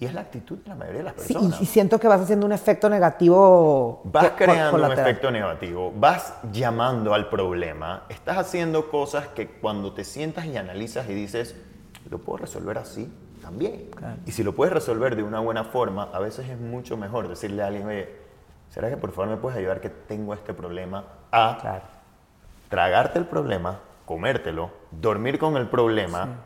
Y, 0.00 0.06
es 0.06 0.14
la 0.14 0.22
actitud 0.22 0.56
de 0.58 0.68
la 0.70 0.74
mayoría 0.74 0.98
de 1.00 1.04
las 1.04 1.14
Sí, 1.22 1.34
personas. 1.34 1.60
y, 1.60 1.64
y 1.64 1.66
siento 1.66 2.00
que 2.00 2.08
vas 2.08 2.22
haciendo 2.22 2.46
un 2.46 2.52
efecto 2.52 2.88
negativo. 2.88 4.00
Vas 4.04 4.30
co- 4.30 4.36
creando 4.36 4.76
un 4.76 4.82
colateral. 4.82 5.06
efecto 5.10 5.30
negativo, 5.30 5.92
vas 5.94 6.34
llamando 6.52 7.12
al 7.12 7.28
problema, 7.28 8.04
estás 8.08 8.38
haciendo 8.38 8.90
cosas 8.90 9.28
que 9.28 9.46
cuando 9.48 9.92
te 9.92 10.04
sientas 10.04 10.46
y 10.46 10.56
analizas 10.56 11.06
y 11.08 11.14
dices, 11.14 11.54
lo 12.08 12.18
puedo 12.18 12.38
resolver 12.38 12.78
así 12.78 13.12
también. 13.42 13.90
Y 14.26 14.32
si 14.32 14.42
lo 14.42 14.54
puedes 14.54 14.72
resolver 14.72 15.16
de 15.16 15.22
una 15.22 15.40
buena 15.40 15.64
forma, 15.64 16.08
a 16.14 16.18
veces 16.18 16.48
es 16.48 16.58
mucho 16.58 16.96
mejor 16.96 17.28
decirle 17.28 17.62
a 17.62 17.66
alguien, 17.66 17.86
oye, 17.86 18.08
¿será 18.70 18.88
que 18.88 18.96
por 18.96 19.12
favor 19.12 19.28
me 19.28 19.36
puedes 19.36 19.58
ayudar 19.58 19.82
que 19.82 19.90
tengo 19.90 20.32
este 20.32 20.54
problema? 20.54 21.04
A 21.30 21.58
Claro. 21.60 21.82
tragarte 22.70 23.18
el 23.18 23.26
problema, 23.26 23.80
comértelo, 24.06 24.70
dormir 24.90 25.38
con 25.38 25.56
el 25.58 25.68
problema 25.68 26.36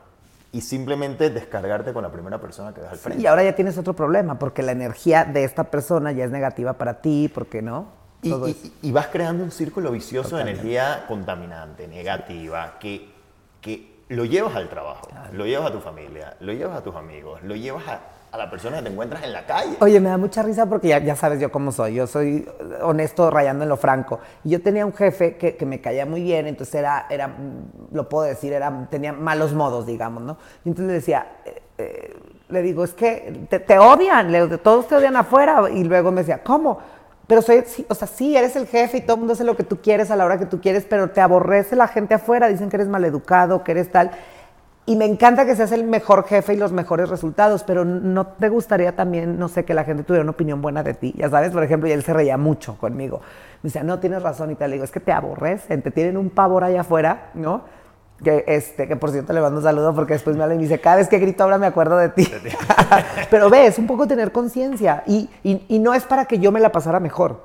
y 0.55 0.61
simplemente 0.61 1.31
descargarte 1.31 1.93
con 1.93 2.05
la 2.05 2.13
primera 2.13 2.41
persona 2.41 2.73
que 2.73 2.81
ves 2.81 2.91
al 2.91 2.97
frente. 2.97 3.21
Y 3.21 3.27
ahora 3.27 3.43
ya 3.43 3.57
tienes 3.57 3.77
otro 3.77 3.93
problema, 3.95 4.39
porque 4.39 4.63
la 4.63 4.71
energía 4.71 5.25
de 5.25 5.43
esta 5.43 5.65
persona 5.65 6.13
ya 6.13 6.25
es 6.25 6.31
negativa 6.31 6.75
para 6.75 7.01
ti, 7.01 7.29
porque 7.35 7.61
no. 7.61 7.89
Y, 8.23 8.31
Todo 8.31 8.49
y- 8.49 8.93
vas 8.93 9.09
creando 9.09 9.43
un 9.43 9.51
círculo 9.51 9.91
vicioso 9.91 10.31
Totalmente. 10.31 10.63
de 10.63 10.71
energía 10.71 11.05
contaminante, 11.09 11.89
negativa, 11.89 12.79
que, 12.79 13.11
que 13.61 13.97
lo 14.09 14.25
llevas 14.25 14.55
al 14.55 14.69
trabajo, 14.69 15.09
lo 15.33 15.45
llevas 15.45 15.71
a 15.71 15.73
tu 15.73 15.81
familia, 15.81 16.37
lo 16.39 16.53
llevas 16.53 16.79
a 16.79 16.83
tus 16.85 16.95
amigos, 16.95 17.43
lo 17.43 17.57
llevas 17.57 17.89
a, 17.89 18.01
a 18.35 18.37
la 18.37 18.51
persona 18.51 18.79
que 18.79 18.83
te 18.83 18.89
encuentras 18.89 19.23
en 19.23 19.33
la 19.33 19.47
calle. 19.47 19.77
Oye, 19.79 20.01
me 20.01 20.09
da 20.09 20.19
mucha 20.19 20.43
risa 20.43 20.67
porque 20.67 20.89
ya, 20.89 20.99
ya 20.99 21.15
sabes 21.15 21.39
yo 21.39 21.53
cómo 21.53 21.71
soy. 21.71 21.95
Yo 21.95 22.09
soy 22.09 22.49
honesto 22.83 23.31
rayando 23.31 23.63
en 23.63 23.69
lo 23.69 23.77
franco. 23.77 24.19
Y 24.43 24.51
yo 24.51 24.61
tenía 24.61 24.85
un 24.85 24.93
jefe 24.93 25.37
que, 25.37 25.55
que 25.55 25.65
me 25.65 25.81
caía 25.81 26.05
muy 26.05 26.21
bien, 26.21 26.49
entonces 26.49 26.75
era, 26.75 27.07
era, 27.09 27.31
lo 27.93 28.09
puedo 28.09 28.25
decir, 28.25 28.53
era, 28.53 28.89
tenía 28.91 29.13
malos 29.13 29.55
modos, 29.55 29.87
digamos, 29.87 30.25
¿no? 30.25 30.37
Y 30.65 30.71
entonces 30.71 30.89
le 30.89 30.93
decía, 30.95 31.27
eh, 31.45 31.63
eh, 31.79 32.17
le 32.49 32.63
digo, 32.63 32.83
es 32.83 32.93
que 32.93 33.47
te, 33.49 33.61
te 33.61 33.79
odian, 33.79 34.33
le 34.33 34.59
todos 34.59 34.89
te 34.89 34.97
odian 34.97 35.15
afuera. 35.15 35.71
Y 35.73 35.85
luego 35.85 36.11
me 36.11 36.23
decía, 36.23 36.43
¿cómo? 36.43 36.81
Pero 37.29 37.41
soy, 37.41 37.63
sí, 37.67 37.87
o 37.89 37.95
sea, 37.95 38.09
sí, 38.09 38.37
eres 38.37 38.57
el 38.57 38.67
jefe 38.67 38.97
y 38.97 39.01
todo 39.03 39.15
el 39.15 39.21
mundo 39.21 39.35
hace 39.35 39.45
lo 39.45 39.57
que 39.57 39.63
tú 39.63 39.81
quieres 39.81 40.11
a 40.11 40.17
la 40.17 40.25
hora 40.25 40.41
que 40.41 40.47
tú 40.47 40.61
quieres, 40.61 40.85
pero 40.91 41.11
te 41.11 41.21
aborrece 41.21 41.77
la 41.77 41.87
gente 41.87 42.15
afuera, 42.15 42.49
dicen 42.49 42.69
que 42.69 42.77
eres 42.79 42.89
maleducado, 42.89 43.63
que 43.63 43.71
eres 43.71 43.93
tal. 43.93 44.11
Y 44.87 44.97
me 44.97 45.07
encanta 45.07 45.47
que 45.47 45.57
seas 45.57 45.73
el 45.73 45.85
mejor 45.85 46.27
jefe 46.27 46.53
y 46.53 46.57
los 46.59 46.71
mejores 46.73 47.09
resultados, 47.09 47.65
pero 47.65 47.87
no 47.87 48.27
te 48.27 48.51
gustaría 48.51 48.95
también, 48.95 49.39
no 49.39 49.49
sé, 49.49 49.65
que 49.65 49.73
la 49.73 49.85
gente 49.85 50.03
tuviera 50.03 50.23
una 50.23 50.33
opinión 50.33 50.61
buena 50.61 50.83
de 50.83 50.93
ti. 50.93 51.15
Ya 51.17 51.31
sabes, 51.31 51.53
por 51.53 51.63
ejemplo, 51.65 51.89
y 51.89 51.93
él 51.93 52.03
se 52.03 52.13
reía 52.13 52.37
mucho 52.37 52.77
conmigo. 52.77 53.21
Me 53.63 53.69
decía, 53.69 53.83
no, 53.83 53.99
tienes 53.99 54.23
razón 54.23 54.51
y 54.51 54.57
tal. 54.57 54.69
Le 54.71 54.75
digo, 54.77 54.85
es 54.85 54.91
que 54.91 55.01
te 55.01 55.11
aborrecen, 55.11 55.81
te 55.81 55.91
tienen 55.91 56.19
un 56.19 56.29
pavor 56.29 56.65
allá 56.65 56.83
afuera, 56.83 57.31
¿no? 57.33 57.63
Que, 58.23 58.45
este, 58.47 58.87
que 58.87 58.95
por 58.97 59.11
cierto 59.11 59.33
le 59.33 59.41
mando 59.41 59.57
un 59.59 59.65
saludo 59.65 59.95
porque 59.95 60.13
después 60.13 60.37
me 60.37 60.43
habla 60.43 60.55
y 60.55 60.59
me 60.59 60.65
dice, 60.65 60.79
cada 60.81 60.97
vez 60.97 61.09
que 61.09 61.19
grito 61.19 61.45
ahora 61.45 61.57
me 61.57 61.67
acuerdo 61.67 61.97
de 61.97 62.11
ti. 62.11 62.29
pero 63.31 63.49
ve, 63.49 63.67
es 63.67 63.79
un 63.79 63.87
poco 63.87 64.07
tener 64.07 64.33
conciencia 64.33 65.03
y, 65.07 65.31
y- 65.43 65.65
y 65.69 65.79
no 65.79 65.95
es 65.95 66.05
para 66.05 66.27
que 66.27 66.39
yo 66.39 66.53
me 66.53 66.61
la 66.61 66.71
pasara 66.73 67.01
mejor 67.01 67.41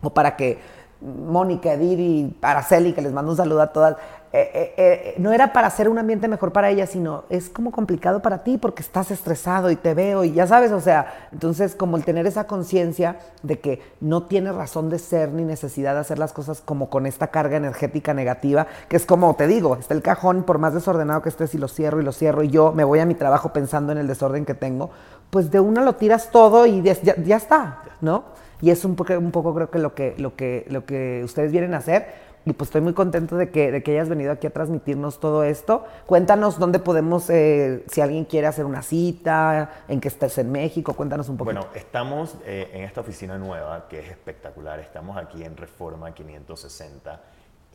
o 0.00 0.10
para 0.14 0.36
que 0.36 0.58
Mónica, 1.00 1.74
Edith 1.74 1.98
y 1.98 2.36
Araceli, 2.42 2.92
que 2.92 3.02
les 3.02 3.12
mando 3.12 3.30
un 3.30 3.36
saludo 3.36 3.62
a 3.62 3.68
todas, 3.68 3.96
eh, 4.30 4.50
eh, 4.52 4.74
eh, 4.76 5.14
no 5.16 5.32
era 5.32 5.54
para 5.54 5.68
hacer 5.68 5.88
un 5.88 5.98
ambiente 5.98 6.28
mejor 6.28 6.52
para 6.52 6.68
ellas, 6.68 6.90
sino 6.90 7.24
es 7.30 7.48
como 7.48 7.72
complicado 7.72 8.20
para 8.20 8.44
ti 8.44 8.58
porque 8.58 8.82
estás 8.82 9.10
estresado 9.10 9.70
y 9.70 9.76
te 9.76 9.94
veo 9.94 10.22
y 10.22 10.32
ya 10.32 10.46
sabes, 10.46 10.70
o 10.72 10.80
sea, 10.80 11.28
entonces 11.32 11.74
como 11.74 11.96
el 11.96 12.04
tener 12.04 12.26
esa 12.26 12.46
conciencia 12.46 13.20
de 13.42 13.58
que 13.58 13.80
no 14.02 14.24
tienes 14.24 14.54
razón 14.54 14.90
de 14.90 14.98
ser 14.98 15.32
ni 15.32 15.44
necesidad 15.44 15.94
de 15.94 16.00
hacer 16.00 16.18
las 16.18 16.34
cosas 16.34 16.60
como 16.60 16.90
con 16.90 17.06
esta 17.06 17.28
carga 17.28 17.56
energética 17.56 18.12
negativa, 18.12 18.66
que 18.88 18.96
es 18.96 19.06
como 19.06 19.34
te 19.34 19.46
digo, 19.46 19.76
está 19.76 19.94
el 19.94 20.02
cajón, 20.02 20.42
por 20.42 20.58
más 20.58 20.74
desordenado 20.74 21.22
que 21.22 21.30
estés 21.30 21.54
y 21.54 21.58
lo 21.58 21.68
cierro 21.68 21.98
y 22.00 22.04
lo 22.04 22.12
cierro 22.12 22.42
y 22.42 22.48
yo 22.50 22.72
me 22.72 22.84
voy 22.84 22.98
a 22.98 23.06
mi 23.06 23.14
trabajo 23.14 23.54
pensando 23.54 23.92
en 23.92 23.98
el 23.98 24.08
desorden 24.08 24.44
que 24.44 24.54
tengo, 24.54 24.90
pues 25.30 25.50
de 25.50 25.60
una 25.60 25.80
lo 25.80 25.94
tiras 25.94 26.30
todo 26.30 26.66
y 26.66 26.82
ya 26.82 27.36
está, 27.36 27.82
¿no? 28.00 28.24
Y 28.60 28.70
es 28.70 28.84
un 28.84 28.96
poco, 28.96 29.14
poco 29.30 29.54
creo 29.54 29.70
que 29.70 29.78
lo, 29.78 29.94
que 29.94 30.14
lo 30.18 30.34
que 30.34 30.66
lo 30.68 30.84
que 30.84 31.22
ustedes 31.24 31.52
vienen 31.52 31.74
a 31.74 31.78
hacer, 31.78 32.06
y 32.48 32.54
pues 32.54 32.68
estoy 32.68 32.80
muy 32.80 32.94
contento 32.94 33.36
de 33.36 33.50
que, 33.50 33.70
de 33.70 33.82
que 33.82 33.92
hayas 33.92 34.08
venido 34.08 34.32
aquí 34.32 34.46
a 34.46 34.50
transmitirnos 34.50 35.20
todo 35.20 35.44
esto. 35.44 35.84
Cuéntanos 36.06 36.58
dónde 36.58 36.78
podemos, 36.78 37.28
eh, 37.28 37.84
si 37.88 38.00
alguien 38.00 38.24
quiere 38.24 38.46
hacer 38.46 38.64
una 38.64 38.82
cita, 38.82 39.82
en 39.86 40.00
que 40.00 40.08
estés 40.08 40.38
en 40.38 40.50
México, 40.50 40.94
cuéntanos 40.94 41.28
un 41.28 41.36
poquito. 41.36 41.60
Bueno, 41.60 41.74
estamos 41.74 42.36
eh, 42.46 42.70
en 42.72 42.84
esta 42.84 43.02
oficina 43.02 43.36
nueva 43.36 43.86
que 43.88 43.98
es 43.98 44.10
espectacular. 44.10 44.80
Estamos 44.80 45.16
aquí 45.18 45.44
en 45.44 45.56
Reforma 45.56 46.12
560 46.14 47.20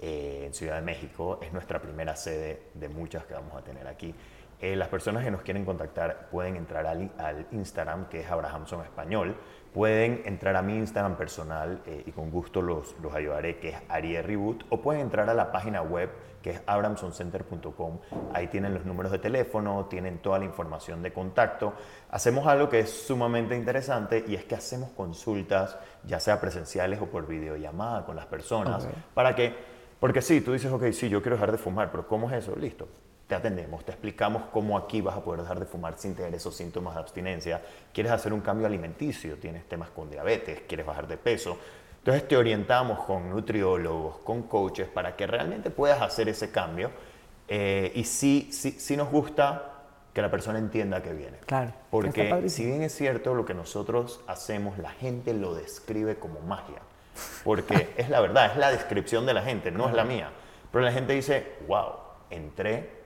eh, 0.02 0.44
en 0.48 0.54
Ciudad 0.54 0.76
de 0.76 0.82
México. 0.82 1.40
Es 1.42 1.54
nuestra 1.54 1.80
primera 1.80 2.16
sede 2.16 2.64
de 2.74 2.90
muchas 2.90 3.26
que 3.26 3.36
vamos 3.36 3.56
a 3.56 3.62
tener 3.62 3.88
aquí. 3.88 4.16
las 4.60 4.88
personas 4.88 5.24
que 5.24 5.30
nos 5.30 5.42
quieren 5.42 5.66
contactar 5.66 6.30
pueden 6.32 6.56
entrar 6.56 6.88
al, 6.88 7.12
al 7.20 7.46
Instagram, 7.52 8.08
que 8.08 8.22
es 8.22 8.32
Abrahamson 8.32 8.82
Español 8.82 9.36
pueden 9.74 10.22
entrar 10.26 10.56
a 10.56 10.62
mi 10.62 10.76
Instagram 10.78 11.18
personal 11.18 11.82
eh, 11.86 12.04
y 12.06 12.12
con 12.12 12.30
gusto 12.30 12.62
los, 12.62 12.96
los 13.02 13.14
ayudaré, 13.14 13.58
que 13.58 13.70
es 13.70 13.76
Arie 13.90 14.22
Reboot, 14.22 14.66
o 14.70 14.82
pueden 14.82 15.02
entrar 15.02 15.30
a 15.30 15.34
la 15.34 15.52
página 15.52 15.82
web 15.82 16.10
que 16.42 16.52
es 16.52 16.62
abramsoncenter.com. 16.68 18.00
Ahí 18.34 18.48
tienen 18.48 18.74
los 18.74 18.86
números 18.86 19.12
de 19.12 19.20
teléfono, 19.20 19.86
tienen 19.86 20.20
toda 20.20 20.40
la 20.40 20.46
información 20.46 21.02
de 21.02 21.14
contacto. 21.14 21.74
Hacemos 22.12 22.46
algo 22.48 22.70
que 22.70 22.82
es 22.82 22.90
sumamente 22.90 23.56
interesante 23.56 24.24
y 24.28 24.36
es 24.36 24.44
que 24.44 24.56
hacemos 24.56 24.92
consultas, 24.92 25.78
ya 26.04 26.20
sea 26.20 26.40
presenciales 26.40 27.02
o 27.02 27.06
por 27.06 27.26
videollamada 27.28 28.06
con 28.06 28.16
las 28.16 28.26
personas, 28.26 28.88
para 29.14 29.34
que, 29.34 29.56
porque 30.00 30.22
sí, 30.22 30.42
tú 30.42 30.52
dices, 30.52 30.72
ok, 30.72 30.92
sí, 30.92 31.08
yo 31.10 31.22
quiero 31.22 31.38
dejar 31.38 31.54
de 31.54 31.58
fumar, 31.58 31.90
pero 31.92 32.08
¿cómo 32.08 32.30
es 32.30 32.44
eso? 32.44 32.56
Listo 32.58 32.88
te 33.34 33.38
atendemos, 33.38 33.84
te 33.84 33.92
explicamos 33.92 34.44
cómo 34.52 34.78
aquí 34.78 35.02
vas 35.02 35.18
a 35.18 35.22
poder 35.22 35.42
dejar 35.42 35.60
de 35.60 35.66
fumar 35.66 35.96
sin 35.98 36.14
tener 36.14 36.36
esos 36.36 36.56
síntomas 36.56 36.94
de 36.94 37.00
abstinencia. 37.02 37.62
Quieres 37.92 38.12
hacer 38.12 38.32
un 38.32 38.42
cambio 38.42 38.68
alimenticio, 38.68 39.38
tienes 39.38 39.68
temas 39.68 39.90
con 39.90 40.08
diabetes, 40.08 40.62
quieres 40.68 40.86
bajar 40.86 41.08
de 41.08 41.18
peso. 41.18 41.58
Entonces 41.98 42.28
te 42.28 42.38
orientamos 42.38 43.00
con 43.06 43.32
nutriólogos, 43.32 44.18
con 44.18 44.44
coaches, 44.44 44.88
para 44.88 45.16
que 45.16 45.26
realmente 45.26 45.72
puedas 45.72 46.00
hacer 46.04 46.30
ese 46.30 46.52
cambio. 46.52 46.92
Eh, 47.48 47.92
y 47.96 48.04
sí, 48.04 48.50
sí, 48.52 48.76
sí 48.78 48.96
nos 48.96 49.10
gusta 49.10 49.80
que 50.14 50.22
la 50.22 50.30
persona 50.30 50.60
entienda 50.60 51.02
que 51.02 51.14
viene. 51.14 51.40
Claro. 51.48 51.74
Porque 51.90 52.50
si 52.50 52.68
bien 52.68 52.84
es 52.84 52.94
cierto 52.94 53.34
lo 53.34 53.46
que 53.46 53.56
nosotros 53.56 54.22
hacemos, 54.28 54.78
la 54.78 54.92
gente 54.92 55.34
lo 55.34 55.56
describe 55.56 56.18
como 56.18 56.40
magia. 56.42 56.84
Porque 57.44 57.94
es 57.98 58.10
la 58.10 58.20
verdad, 58.20 58.52
es 58.52 58.58
la 58.58 58.70
descripción 58.70 59.26
de 59.26 59.34
la 59.34 59.42
gente, 59.42 59.72
no 59.72 59.88
es 59.88 59.96
la 59.96 60.04
mía. 60.04 60.30
Pero 60.72 60.86
la 60.86 60.92
gente 60.92 61.14
dice, 61.14 61.54
wow, 61.68 61.94
entré 62.30 63.03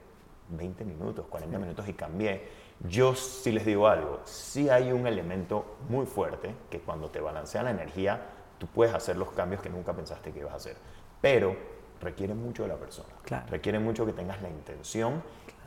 20 0.50 0.86
minutos, 0.86 1.26
40 1.30 1.60
minutos 1.60 1.88
y 1.88 1.94
cambié. 1.94 2.48
Yo 2.88 3.16
sí 3.16 3.52
les 3.52 3.66
digo 3.66 3.88
algo, 3.88 4.22
sí 4.24 4.70
hay 4.70 4.92
un 4.92 5.08
elemento 5.08 5.78
muy 5.90 6.06
fuerte 6.06 6.54
que 6.70 6.80
cuando 6.80 7.10
te 7.10 7.20
balancea 7.20 7.64
la 7.64 7.72
energía, 7.72 8.22
tú 8.58 8.68
puedes 8.68 8.94
hacer 8.94 9.18
los 9.18 9.32
cambios 9.32 9.62
que 9.62 9.70
nunca 9.70 9.94
pensaste 9.94 10.32
que 10.32 10.40
ibas 10.40 10.54
a 10.54 10.58
hacer, 10.58 10.78
pero 11.20 11.56
requiere 12.02 12.34
mucho 12.34 12.64
de 12.64 12.70
la 12.70 12.76
persona. 12.76 13.10
Requiere 13.50 13.80
mucho 13.80 14.06
que 14.06 14.14
tengas 14.14 14.42
la 14.42 14.50
intención, 14.50 15.24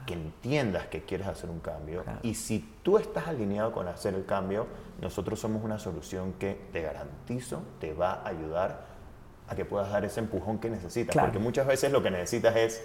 que 0.06 0.14
entiendas 0.14 0.86
que 0.86 1.02
quieres 1.04 1.26
hacer 1.26 1.50
un 1.50 1.60
cambio 1.60 2.02
y 2.22 2.34
si 2.34 2.76
tú 2.82 2.96
estás 2.96 3.28
alineado 3.28 3.72
con 3.72 3.86
hacer 3.88 4.14
el 4.14 4.24
cambio, 4.24 4.66
nosotros 5.00 5.38
somos 5.38 5.62
una 5.62 5.78
solución 5.78 6.34
que 6.34 6.68
te 6.72 6.82
garantizo 6.82 7.62
te 7.80 7.92
va 7.92 8.14
a 8.14 8.28
ayudar 8.28 8.86
a 9.48 9.56
que 9.56 9.64
puedas 9.64 9.90
dar 9.90 10.04
ese 10.04 10.20
empujón 10.20 10.58
que 10.58 10.70
necesitas, 10.70 11.16
porque 11.16 11.38
muchas 11.38 11.66
veces 11.66 11.90
lo 11.90 12.02
que 12.02 12.10
necesitas 12.10 12.56
es 12.56 12.82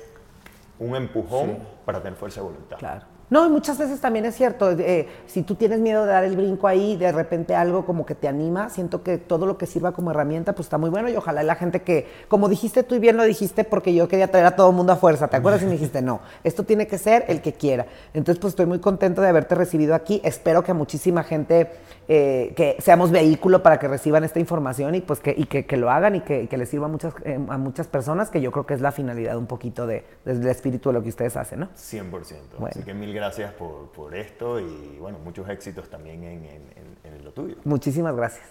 un 0.79 0.95
empujón 0.95 1.59
para 1.85 2.01
tener 2.01 2.17
fuerza 2.17 2.41
de 2.41 2.47
voluntad. 2.47 2.77
Claro. 2.77 3.14
No, 3.27 3.43
y 3.43 3.49
muchas 3.49 3.79
veces 3.79 3.99
también 3.99 4.25
es 4.25 4.35
cierto, 4.35 4.71
eh, 4.71 5.07
si 5.25 5.41
tú 5.41 5.55
tienes 5.55 5.79
miedo 5.79 6.05
de 6.05 6.11
dar 6.11 6.23
el 6.23 6.35
brinco 6.35 6.67
ahí, 6.67 6.95
de 6.95 7.11
repente 7.11 7.55
algo 7.55 7.83
como 7.83 8.05
que 8.05 8.13
te 8.13 8.27
anima, 8.27 8.69
siento 8.69 9.01
que 9.01 9.17
todo 9.17 9.47
lo 9.47 9.57
que 9.57 9.65
sirva 9.65 9.93
como 9.93 10.11
herramienta 10.11 10.53
pues 10.53 10.67
está 10.67 10.77
muy 10.77 10.91
bueno 10.91 11.09
y 11.09 11.15
ojalá 11.15 11.41
la 11.41 11.55
gente 11.55 11.81
que, 11.81 12.07
como 12.27 12.49
dijiste 12.49 12.83
tú 12.83 12.93
y 12.93 12.99
bien 12.99 13.17
lo 13.17 13.23
dijiste 13.23 13.63
porque 13.63 13.95
yo 13.95 14.07
quería 14.07 14.29
traer 14.29 14.45
a 14.45 14.55
todo 14.55 14.69
el 14.69 14.75
mundo 14.75 14.93
a 14.93 14.97
fuerza, 14.97 15.27
¿te 15.27 15.37
acuerdas? 15.37 15.63
Y 15.63 15.65
me 15.65 15.71
dijiste, 15.71 16.03
no, 16.03 16.19
esto 16.43 16.65
tiene 16.65 16.85
que 16.85 16.99
ser 16.99 17.25
el 17.27 17.41
que 17.41 17.53
quiera. 17.53 17.87
Entonces 18.13 18.39
pues 18.39 18.51
estoy 18.51 18.67
muy 18.67 18.77
contento 18.77 19.23
de 19.23 19.29
haberte 19.29 19.55
recibido 19.55 19.95
aquí, 19.95 20.21
espero 20.23 20.63
que 20.63 20.73
muchísima 20.73 21.23
gente, 21.23 21.71
eh, 22.07 22.53
que 22.55 22.77
seamos 22.79 23.09
vehículo 23.09 23.63
para 23.63 23.79
que 23.79 23.87
reciban 23.87 24.23
esta 24.23 24.39
información 24.39 24.93
y 24.93 25.01
pues 25.01 25.19
que, 25.19 25.33
y 25.35 25.45
que, 25.45 25.77
lo 25.77 25.89
hagan 25.89 26.15
y 26.15 26.21
que, 26.21 26.47
que 26.47 26.57
les 26.57 26.69
sirva 26.69 26.85
a 26.85 26.89
muchas, 26.89 27.15
eh, 27.23 27.39
a 27.49 27.57
muchas 27.57 27.87
personas, 27.87 28.29
que 28.29 28.39
yo 28.39 28.51
creo 28.51 28.67
que 28.67 28.75
es 28.75 28.81
la 28.81 28.91
finalidad 28.91 29.35
un 29.35 29.47
poquito 29.47 29.87
de, 29.87 30.05
del 30.25 30.45
espíritu 30.45 30.89
de 30.89 30.93
lo 30.93 31.01
que 31.01 31.09
ustedes 31.09 31.35
hacen, 31.35 31.61
¿no? 31.61 31.69
100%. 31.75 32.67
Así 32.69 32.83
que 32.83 32.93
mil 32.93 33.14
gracias 33.15 33.53
por, 33.53 33.91
por, 33.91 34.13
esto 34.13 34.59
y 34.59 34.97
bueno, 34.99 35.17
muchos 35.19 35.49
éxitos 35.49 35.89
también 35.89 36.23
en, 36.23 36.45
en, 36.45 37.23
lo 37.23 37.31
tuyo. 37.31 37.55
Muchísimas 37.63 38.15
gracias. 38.15 38.47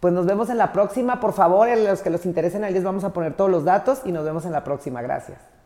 Pues 0.00 0.14
nos 0.14 0.24
vemos 0.24 0.48
en 0.48 0.56
la 0.56 0.72
próxima. 0.72 1.20
Por 1.20 1.34
favor, 1.34 1.68
los 1.76 2.00
que 2.00 2.08
los 2.08 2.24
interesen, 2.24 2.64
ahí 2.64 2.72
les 2.72 2.82
vamos 2.82 3.04
a 3.04 3.12
poner 3.12 3.34
todos 3.34 3.50
los 3.50 3.64
datos 3.64 4.00
y 4.06 4.12
nos 4.12 4.24
vemos 4.24 4.46
en 4.46 4.52
la 4.52 4.64
próxima. 4.64 5.02
Gracias. 5.02 5.59